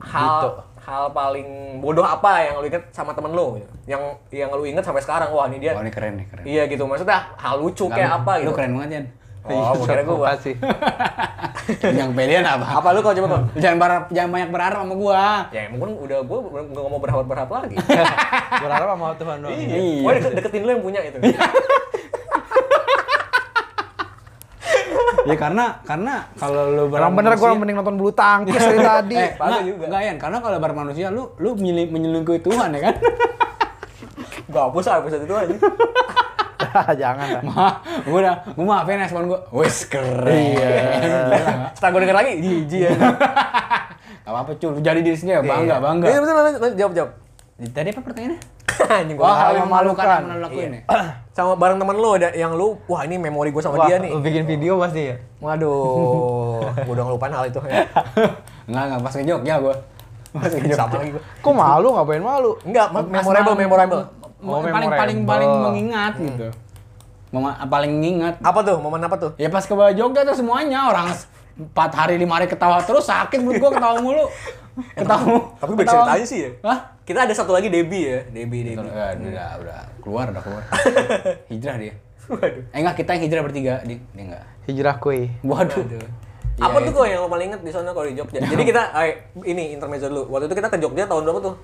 [0.00, 0.50] hal Gitu.
[0.80, 3.60] hal paling bodoh apa yang lu inget sama temen lu?
[3.84, 5.72] Yang yang lu inget sampai sekarang, wah ini dia.
[5.72, 6.44] Oh, ini keren nih, keren.
[6.44, 8.46] Iya gitu, maksudnya hal lucu Nggak, kayak lu- apa gitu.
[8.46, 9.06] Lu keren banget, Yan.
[9.48, 10.16] Oh, gua kira gua.
[10.26, 10.54] Makasih.
[11.98, 12.66] yang pilihan apa?
[12.74, 13.42] Apa lu kalau coba kok?
[13.56, 15.22] Jangan berharap, jangan banyak berharap sama gua.
[15.48, 17.76] Ya emang gua udah gua nggak mau berharap-berharap lagi.
[18.64, 19.52] Berharap sama Tuhan doang.
[19.54, 19.76] Iya.
[20.02, 21.16] Wah, deket, deketin lu yang punya itu.
[25.28, 29.14] ya karena karena kalau lu Orang bener gue mending nonton bulu tangkis dari tadi.
[29.14, 29.84] Eh, enggak, juga.
[29.86, 32.94] enggak Yan, karena kalau bar manusia lu lu menyeli- menyelingkuhi Tuhan ya kan?
[34.48, 35.56] Gak hapus ah episode itu aja.
[36.94, 37.42] Jangan lah.
[37.44, 37.68] Ma,
[38.02, 39.44] gua udah, gua maafin respon gua.
[39.52, 40.24] Wes keren.
[40.24, 40.68] Iya.
[41.76, 42.90] Setelah gua denger lagi, jijik ya.
[44.18, 46.06] Gak apa-apa cuy, jadi diri sendiri bangga, bangga.
[46.06, 47.10] Iya betul, lanjut, lanjut, jawab, jawab.
[47.58, 48.40] Tadi apa pertanyaannya?
[48.68, 50.66] Anjing gua Wah, hal yang memalukan yang pernah lu Iya.
[50.68, 50.80] ya?
[51.36, 54.10] Sama bareng temen lu ada yang lu, wah ini memori gua sama Wah, dia nih.
[54.10, 55.16] lu bikin video pasti ya.
[55.38, 57.86] Waduh, gua udah ngelupain hal itu ya.
[58.66, 59.74] Enggak, enggak pas ke Jogja gua.
[60.34, 60.76] Pas ke Jogja.
[60.76, 61.22] Sama lagi gua.
[61.38, 62.50] Kok malu ngapain malu?
[62.66, 64.02] Enggak, memorable, memorable.
[64.38, 64.98] Oh, paling memorable.
[64.98, 66.48] paling paling mengingat gitu.
[67.28, 68.34] Mama, paling mengingat.
[68.40, 68.76] Apa tuh?
[68.80, 69.30] Momen apa tuh?
[69.36, 71.12] Ya pas ke bawah Jogja tuh semuanya orang
[71.58, 74.26] empat hari lima hari ketawa terus sakit menurut gua ketawa mulu.
[74.98, 75.58] Ketawa.
[75.58, 76.02] Tapi baik ketawa.
[76.06, 76.50] ceritanya sih ya.
[76.62, 76.78] Hah?
[77.08, 78.84] Kita ada satu lagi Debbie ya, Debbie, Debbie.
[78.84, 80.62] Udah, udah, udah keluar, udah keluar.
[81.50, 81.94] hijrah dia.
[82.28, 82.68] Waduh.
[82.68, 83.74] Eh enggak, kita yang hijrah bertiga.
[83.80, 84.44] Dia, dia enggak.
[84.68, 85.32] Hijrah kue.
[85.40, 85.88] Waduh.
[86.58, 88.42] Apa Iya, tuh kok yang lo paling inget di sana kalau di Jogja?
[88.42, 90.28] Jadi kita, eh, ini intermezzo dulu.
[90.28, 91.54] Waktu itu kita ke Jogja tahun berapa tuh?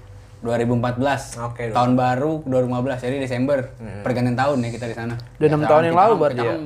[0.41, 1.45] 2014.
[1.45, 1.75] Oke, dong.
[1.75, 3.59] tahun baru 2015 jadi Desember.
[4.01, 5.15] Pergantian tahun ya kita di sana.
[5.37, 6.53] Udah enam Ya, tahun yang lalu berarti ya?
[6.53, 6.61] kan,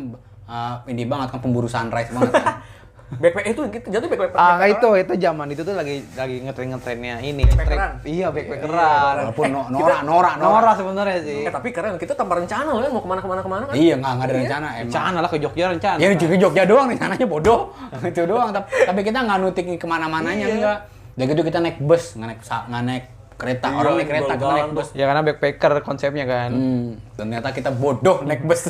[0.45, 2.63] uh, ini banget kan pemburu sunrise banget kan.
[3.09, 4.37] Backpack itu gitu, jatuh backpack.
[4.37, 7.41] Ah, backpack itu itu zaman itu tuh lagi lagi ngetren ngetrennya ini.
[7.49, 7.91] Backpackeran.
[8.05, 9.15] Iya, backpackeran.
[9.25, 10.75] Walaupun no- norak, norak, norak.
[10.77, 11.49] Sebenarnya sih.
[11.49, 13.63] Eh, tapi keren, kita tanpa rencana loh ya, mau ke mana ke mana ke mana
[13.65, 13.75] kan?
[13.75, 14.85] Iya, enggak enggak ada rencana emang.
[14.93, 15.97] Rencana lah ke Jogja rencana.
[15.97, 17.61] Ya ke Jogja doang rencananya bodoh.
[18.13, 20.57] itu doang tapi, tapi kita nggak nutik ke mana-mananya Iya.
[20.61, 20.79] enggak.
[21.17, 23.05] Udah gitu kita naik bus, nggak naik nggak naik
[23.39, 23.67] kereta.
[23.73, 24.89] Iya, Orang naik kereta, kita naik bus.
[24.93, 26.51] Ya karena backpacker konsepnya kan.
[26.53, 28.69] Hmm, ternyata kita bodoh naik bus.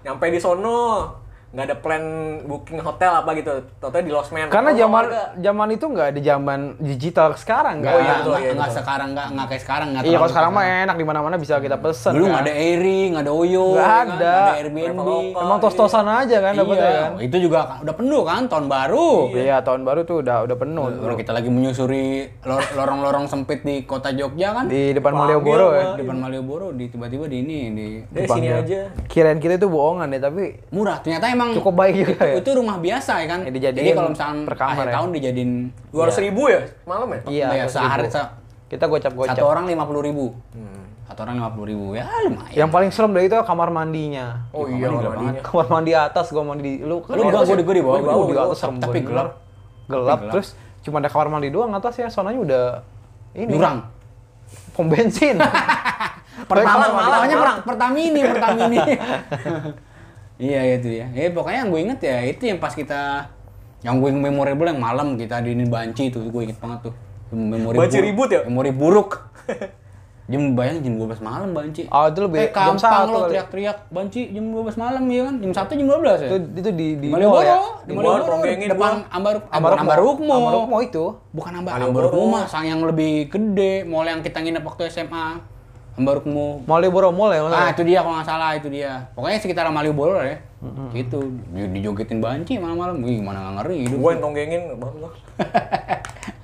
[0.00, 1.12] Nyampe di sono,
[1.46, 2.04] nggak ada plan
[2.42, 3.50] booking hotel apa gitu.
[3.76, 4.46] Total di Lost Man.
[4.46, 5.04] Karena Kalau zaman
[5.36, 8.18] zaman itu nggak ada zaman digital sekarang Enggak, Oh, iya, nggak.
[8.18, 10.02] betul, enggak, iya, sekarang enggak enggak kayak sekarang enggak.
[10.02, 12.12] Iya kalau sekarang mah enak di mana-mana bisa kita pesen.
[12.12, 12.30] Dulu kan.
[12.30, 14.06] nggak ada Airy, nggak ada Oyo, Nggak ya kan?
[14.06, 14.16] ada.
[14.16, 15.08] Nggak ada Airbnb.
[15.36, 17.10] Emang tos-tosan aja kan dapetnya iya, kan.
[17.20, 19.08] itu juga kan- udah penuh kan tahun baru.
[19.30, 20.84] Iya tahun baru tuh udah udah penuh.
[20.98, 22.06] Orang kita lagi menyusuri
[22.42, 24.64] lor- lorong-lorong sempit di kota Jogja kan.
[24.66, 25.94] Di depan Malioboro ya.
[25.94, 28.92] Depan Malioboro di tiba-tiba di ini di Eh, sini aja.
[29.06, 30.98] Kirain kita itu bohongan ya tapi murah.
[30.98, 32.34] Ternyata emang Cukup baik juga itu, ya.
[32.38, 33.40] itu rumah biasa ya kan.
[33.44, 34.92] Ya, Jadi kalau misalkan per kamar akhir ya.
[34.94, 35.52] tahun dijadiin
[35.88, 37.20] Dua ratus ribu ya malam ya?
[37.26, 38.32] iya ya, sehari se-
[38.66, 39.30] kita gocap-gocap.
[39.32, 40.34] satu orang lima puluh ribu.
[41.06, 42.50] Satu orang lima puluh ribu ya lumayan.
[42.50, 44.42] Yang paling serem dari itu kamar mandinya.
[44.50, 45.40] Oh Kamar iya, mandi kamar mandinya.
[45.40, 46.98] Kamar mandi atas, gua mandi di lu.
[46.98, 47.98] Lu gua gua di gua di bawah.
[48.02, 49.28] Gua di atas serem Tapi gelap.
[49.86, 50.48] Gelap, terus
[50.82, 52.64] cuma ada kamar mandi doang atas ya, sonanya udah
[53.34, 53.54] ini.
[53.54, 53.86] Jurang.
[54.74, 55.38] Pom bensin.
[56.50, 57.54] Pertama, Malam, malam, namanya malam.
[57.56, 58.78] per- Pertamini, Pertamini.
[60.36, 61.06] iya itu ya.
[61.12, 63.32] Ya pokoknya yang gue inget ya itu yang pas kita
[63.84, 66.94] yang gue memorable yang malam kita di ini banci itu gue inget banget tuh.
[67.34, 68.06] Memori Banci buruk.
[68.06, 68.40] ribut ya?
[68.46, 69.10] Memori buruk.
[70.26, 71.86] jam bayang jam 12 malam banci.
[71.86, 75.34] Oh, itu lebih eh, jam satu lo teriak-teriak banci jam 12 malam ya kan?
[75.38, 76.26] Jam 1 jam 12 ya?
[76.26, 77.58] itu itu di di Malioboro, mall ya.
[77.86, 78.92] di Malioboro, tonggengin depan.
[79.06, 80.34] Ambar Ambar Rukmo.
[80.34, 81.04] Amar Rukmo itu.
[81.30, 81.90] Bukan Ambar Malioboro.
[81.94, 85.55] Ambar Rukmo, sang yang lebih gede, mall yang kita nginep waktu SMA.
[85.96, 86.60] Ambar Rukmo.
[86.62, 87.40] Malioboro Mall ya.
[87.46, 89.08] Ah, itu dia kalau nggak salah itu dia.
[89.12, 90.38] Pokoknya sekitar Malioboro lah ya.
[90.92, 91.18] Gitu.
[91.50, 93.00] Di- Dijogetin banci malam-malam.
[93.00, 93.98] Wih, gimana nggak ngeri hidup.
[93.98, 94.62] Gue yang tonggengin.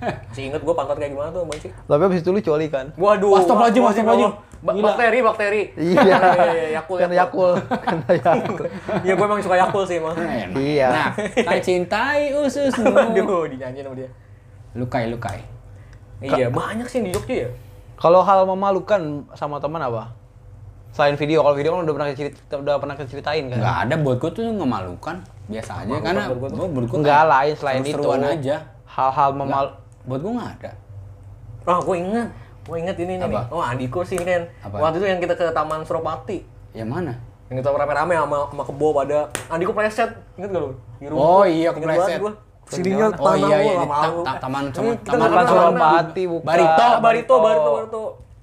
[0.03, 1.69] Masih inget gue pantat kayak gimana tuh Bang Ci?
[1.71, 2.91] Tapi habis itu lu coli kan.
[2.97, 3.39] Waduh.
[3.39, 4.33] Astagfirullahaladzim, astagfirullahaladzim.
[4.59, 4.85] Ba- Gila.
[4.89, 5.63] bakteri, bakteri.
[5.77, 6.01] Iya.
[6.01, 6.97] iya, iya, Yakul.
[6.97, 7.53] Kan Yakul.
[7.61, 7.97] Kan
[8.41, 8.67] Yakul.
[9.03, 10.15] Iya, gue emang suka Yakul sih emang.
[10.17, 10.55] Enak.
[10.57, 10.87] Iya.
[10.89, 11.09] Nah,
[11.45, 12.89] kan cintai ususmu.
[12.89, 14.11] Waduh, dinyanyiin sama dia.
[14.73, 15.39] Lukai, lukai.
[16.19, 17.49] Iya, banyak sih di Jogja ya.
[17.97, 20.13] Kalau hal memalukan sama teman apa?
[20.93, 23.59] Selain video, kalau video kan udah pernah cerita, udah pernah ceritain kan?
[23.65, 25.17] Nggak ada buat gue tuh memalukan.
[25.49, 28.05] Biasa aja karena buat gue menurut gue Enggak lain selain itu.
[28.05, 28.57] aja.
[28.85, 29.65] Hal-hal memal
[30.05, 30.71] Buat gue nggak ada.
[31.65, 32.29] Ah, gue inget.
[32.67, 33.27] Gue inget ini nih.
[33.27, 33.41] Apa?
[33.47, 33.55] nih.
[33.55, 34.43] Oh, adikku sih ini kan.
[34.67, 34.77] Apa?
[34.83, 36.39] Waktu itu yang kita ke Taman Suropati.
[36.75, 37.13] Yang mana?
[37.49, 39.19] Yang kita rame-rame sama, sama kebo pada.
[39.49, 40.11] Adikku preset.
[40.37, 40.71] Ingat gak lu?
[41.01, 41.23] Di rumah.
[41.23, 42.35] Oh iya, gua.
[42.67, 44.21] Sininya Oh tanah iya, iya, lama ta- lu.
[44.23, 46.47] ta- taman sama- kita taman kenal, Suropati, bukan.
[46.47, 46.87] Barito.
[47.01, 48.03] Barito, Barito, Barito.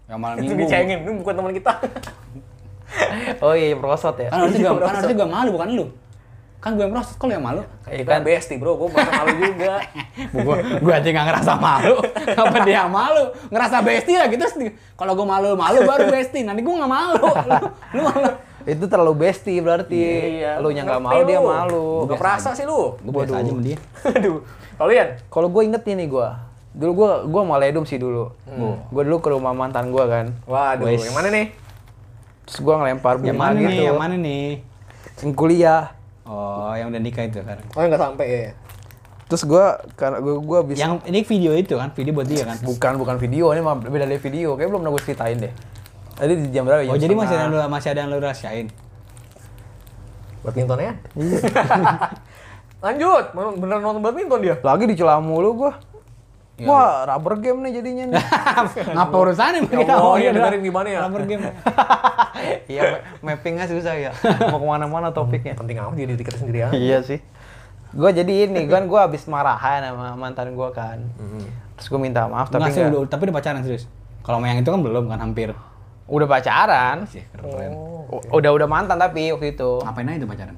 [0.10, 1.74] Yang malam Itu dicengin, ini bukan teman kita.
[3.46, 4.34] Oh iya, prosot ya.
[4.34, 5.86] Kan harusnya gak, kan harusnya gak malu bukan lu.
[6.60, 7.62] Kan gue yang proses kalau yang malu.
[7.86, 9.74] Kayak kan bestie bro, gue merasa malu juga.
[10.36, 11.96] gue gue aja nggak ngerasa malu
[12.36, 14.44] apa dia yang malu ngerasa bestie lah gitu
[15.00, 17.32] kalau gue malu malu baru bestie nanti gue nggak malu lu,
[17.96, 18.30] lu malu
[18.70, 20.02] Itu terlalu bestie berarti.
[20.58, 21.48] Lu yang nggak Ngerti malu, dia lu.
[21.48, 21.86] malu.
[22.06, 22.94] Gak perasa sih lu.
[22.96, 23.78] gue biasa aja sama dia
[24.16, 24.38] Aduh.
[24.76, 25.08] Kalian?
[25.26, 26.28] Kalau gue inget nih gue,
[26.72, 28.30] dulu gue gue maledum sih dulu.
[28.88, 30.26] Gue dulu ke rumah mantan gue kan.
[30.46, 31.02] Waduh, Wes.
[31.02, 31.48] yang mana nih?
[32.46, 33.70] Terus gue ngelempar bunga yang mana gitu.
[33.70, 34.46] nih yang mana nih
[35.20, 35.84] Yang kuliah.
[36.24, 38.52] oh yang udah nikah itu sekarang Oh, nggak sampai ya.
[39.26, 42.58] Terus gue karena gue gue bisa yang ini video itu kan video buat dia kan
[42.60, 44.54] bukan bukan video ini mah beda dari video.
[44.54, 45.54] Kayak belum pernah gue ceritain deh.
[46.20, 46.84] Tadi di jam berapa?
[46.84, 48.68] oh Jam jadi masih ada yang lu- masih ada yang lu rahasiain
[50.40, 50.94] Badminton ya?
[52.86, 54.56] Lanjut, Mau beneran nonton badminton dia?
[54.60, 55.72] Lagi dicela mulu gue.
[56.60, 56.68] Ya.
[56.68, 58.24] Wah, rubber game nih jadinya nih.
[58.96, 61.00] ngapa urusannya Ya kita oh ya iya dengerin gimana ya?
[61.04, 61.44] rubber game
[62.72, 62.82] Iya,
[63.20, 64.12] ma- mappingnya susah ya.
[64.48, 65.56] Mau ke mana-mana topiknya.
[65.56, 66.70] Penting amat dia diri kita sendiri ya.
[66.72, 67.20] iya sih.
[67.90, 71.00] Gue jadi ini, kan gue habis marahan sama mantan gue kan.
[71.76, 73.88] Terus gue minta maaf, tapi Nggak sih, tapi udah pacaran serius
[74.20, 75.56] kalau yang itu kan belum kan hampir
[76.10, 77.06] Udah pacaran.
[77.06, 77.72] sih keren keren
[78.10, 79.70] U- Udah udah mantan tapi waktu itu.
[79.80, 80.56] ngapain aja tuh pacaran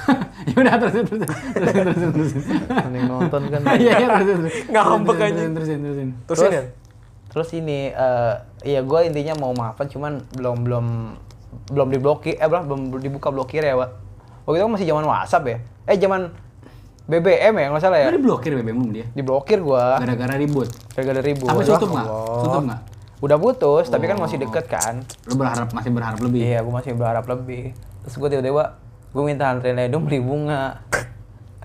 [0.48, 3.60] ya udah terus terus terus terus terus terus Mending nonton kan.
[3.78, 5.42] iya iya terus terus Ngambek Terusin, aja.
[5.50, 6.62] terusin terusin Terusin ya?
[7.30, 8.34] Terus ini, eh
[8.66, 10.86] iya gue intinya mau maafan, cuman belum belum
[11.70, 13.90] belum diblokir, eh belum belum dibuka blokir ya, Wak.
[14.42, 15.58] Waktu itu kan masih zaman WhatsApp ya.
[15.84, 16.20] Eh zaman
[17.06, 18.08] BBM ya, nggak salah ya.
[18.08, 21.46] Lu diblokir BBM belum dia Diblokir gua, gara-gara ribut gara-gara ribut.
[21.46, 22.40] sampai Ya tutup nggak Allah.
[22.40, 22.80] tutup nggak
[23.20, 25.04] Udah putus, tapi kan masih deket kan.
[25.28, 27.76] lu berharap masih berharap lebih Iya, gue masih berharap lebih.
[28.04, 28.80] Terus gue tiba-tiba,
[29.12, 30.80] gue minta antrein Edo beli bunga.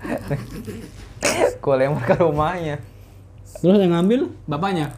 [1.64, 2.78] gue lempar ke rumahnya.
[3.56, 4.92] terus yang ngambil bapaknya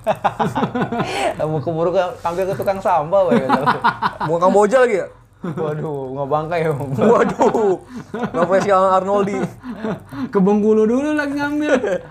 [1.45, 3.79] Mau keburu ke, ambil ke tukang sampah, kata lu.
[4.33, 5.07] Bukan Kamboja lagi ya?
[5.45, 6.71] Waduh, nggak bangkai ya.
[6.97, 7.77] Waduh.
[8.33, 9.37] Profesi Arnoldi.
[10.33, 12.01] ke Bengkulu dulu lagi ngambil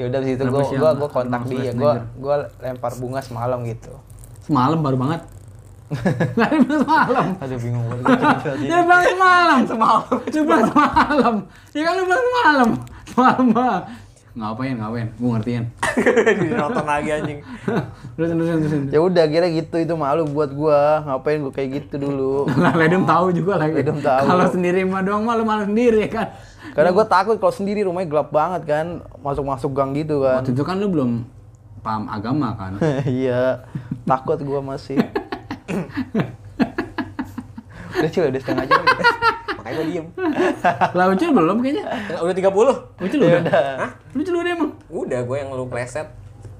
[0.00, 0.96] Ya udah situ gue Pak?
[0.96, 3.92] gua kontak dia, gue gua lempar bunga semalam gitu.
[4.48, 5.20] semalam baru banget?
[6.38, 7.26] Nggak semalam.
[7.36, 8.56] Aduh bingung banget.
[8.64, 9.58] dia bilang semalam.
[9.70, 10.16] Semalam.
[10.30, 11.34] Dia bilang semalam.
[11.76, 12.68] Ya kan lu bilang semalam.
[13.10, 13.46] Semalam
[14.30, 15.08] Ngapain, ngapain?
[15.18, 15.64] Gue ngertiin.
[16.54, 17.38] Nonton lagi anjing.
[18.14, 18.82] Terusin, terusin, terusin.
[18.94, 21.02] Ya udah kira gitu itu malu buat gua.
[21.02, 22.46] Ngapain gua kayak gitu dulu.
[22.62, 23.74] Lah, Ledem tahu juga lagi.
[23.74, 24.24] Ledem tahu.
[24.30, 26.30] Kalau sendiri mah doang malu malu sendiri kan.
[26.78, 28.86] Karena gua takut kalau sendiri rumahnya gelap banget kan.
[29.18, 30.46] Masuk-masuk gang gitu kan.
[30.46, 31.10] Waktu itu kan lu belum
[31.82, 32.78] paham agama kan.
[33.02, 33.66] Iya.
[34.06, 35.02] Takut gua masih.
[37.90, 38.80] Udah cuy, udah setengah jam.
[39.60, 40.06] Makanya gue diem.
[40.96, 41.84] Lah Ucil belum kayaknya.
[42.22, 43.04] Udah 30.
[43.04, 43.40] Ucil udah.
[43.82, 43.90] Hah?
[44.16, 44.70] Ucil udah emang.
[44.88, 46.08] Udah gue yang lu preset.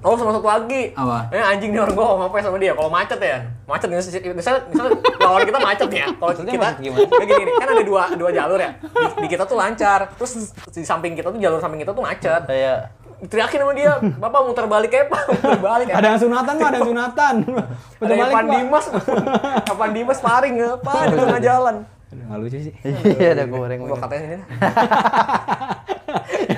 [0.01, 0.97] Oh sama satu lagi.
[0.97, 1.29] Apa?
[1.29, 2.73] Eh anjing nih orang gue ngomong apa ya sama dia.
[2.73, 3.39] Kalau macet ya,
[3.69, 3.97] macet nih.
[4.33, 6.07] Misalnya, misalnya lawan kita macet ya.
[6.17, 6.73] Kalau kita gimana?
[7.05, 8.73] Kayak gini, nih, kan ada dua dua jalur ya.
[8.81, 10.09] Di, di kita tuh lancar.
[10.17, 12.49] Terus di samping kita tuh jalur samping kita tuh macet.
[12.49, 15.95] Kayak Teriakin sama dia, bapak muter balik ya pak, muter balik ya.
[16.01, 17.35] Ada yang sunatan mah, ada yang sunatan.
[17.45, 18.57] Ada Betul yang balik, Pan Pak.
[18.57, 18.87] Dimas,
[19.81, 21.77] Pan Dimas paring apa di tengah jalan.
[22.11, 22.75] Aduh, nggak lucu sih.
[23.21, 23.79] iya ada goreng.
[23.85, 24.45] Gua katanya ini.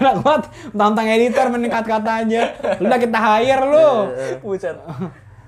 [0.01, 2.43] Enak banget, tantang editor meningkat kata aja.
[2.79, 3.91] Udah kita hire lu.
[4.41, 4.77] Buset.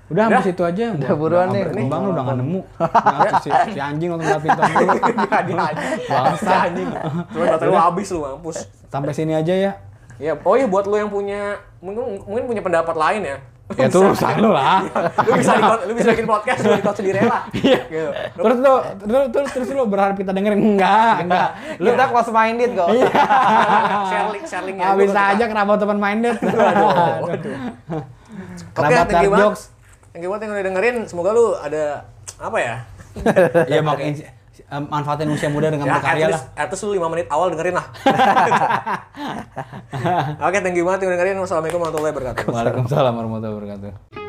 [0.05, 0.85] Udah sampai situ aja.
[0.93, 1.89] Udah buruan nih.
[1.89, 2.61] Bang lu udah nggak nemu.
[2.77, 4.89] Nah, si, si anjing nonton badminton dulu.
[4.93, 5.57] Jadi anjing.
[6.05, 6.89] Bangsa anjing.
[7.33, 8.57] Cuma baterai lu habis lu mampus.
[8.91, 9.71] Sampai sini aja ya.
[10.15, 13.37] Ya, oh iya buat lu yang punya mungkin mungkin punya pendapat lain ya.
[13.73, 14.85] Ya itu urusan lu lah.
[15.25, 17.41] lu bisa di, lu bisa bikin podcast lu di sendiri lah.
[17.49, 17.81] Iya.
[17.89, 18.09] Gitu.
[18.37, 18.73] Terus lu
[19.09, 21.49] terus terus terus lu berharap kita dengerin enggak, enggak.
[21.81, 22.87] Lu kita close minded kok.
[22.93, 23.09] Iya.
[24.13, 24.85] share link share linknya.
[24.85, 26.35] Ah, Gua bisa aja kenapa teman minded.
[26.37, 27.33] Oke,
[28.75, 29.45] Kerabat thank you banget.
[29.49, 29.61] jokes.
[30.13, 30.95] Thank you banget yang udah dengerin.
[31.09, 32.05] Semoga lu ada
[32.37, 32.75] apa ya?
[33.71, 34.34] Iya makin
[34.81, 36.41] manfaatin usia muda dengan Ya, at berkarya lah.
[36.57, 37.85] at least lu 5 menit awal dengerin lah.
[40.45, 41.37] Oke, thank you banget yang dengerin.
[41.39, 42.45] Wassalamualaikum warahmatullahi wabarakatuh.
[42.49, 44.24] Waalaikumsalam warahmatullahi wabarakatuh.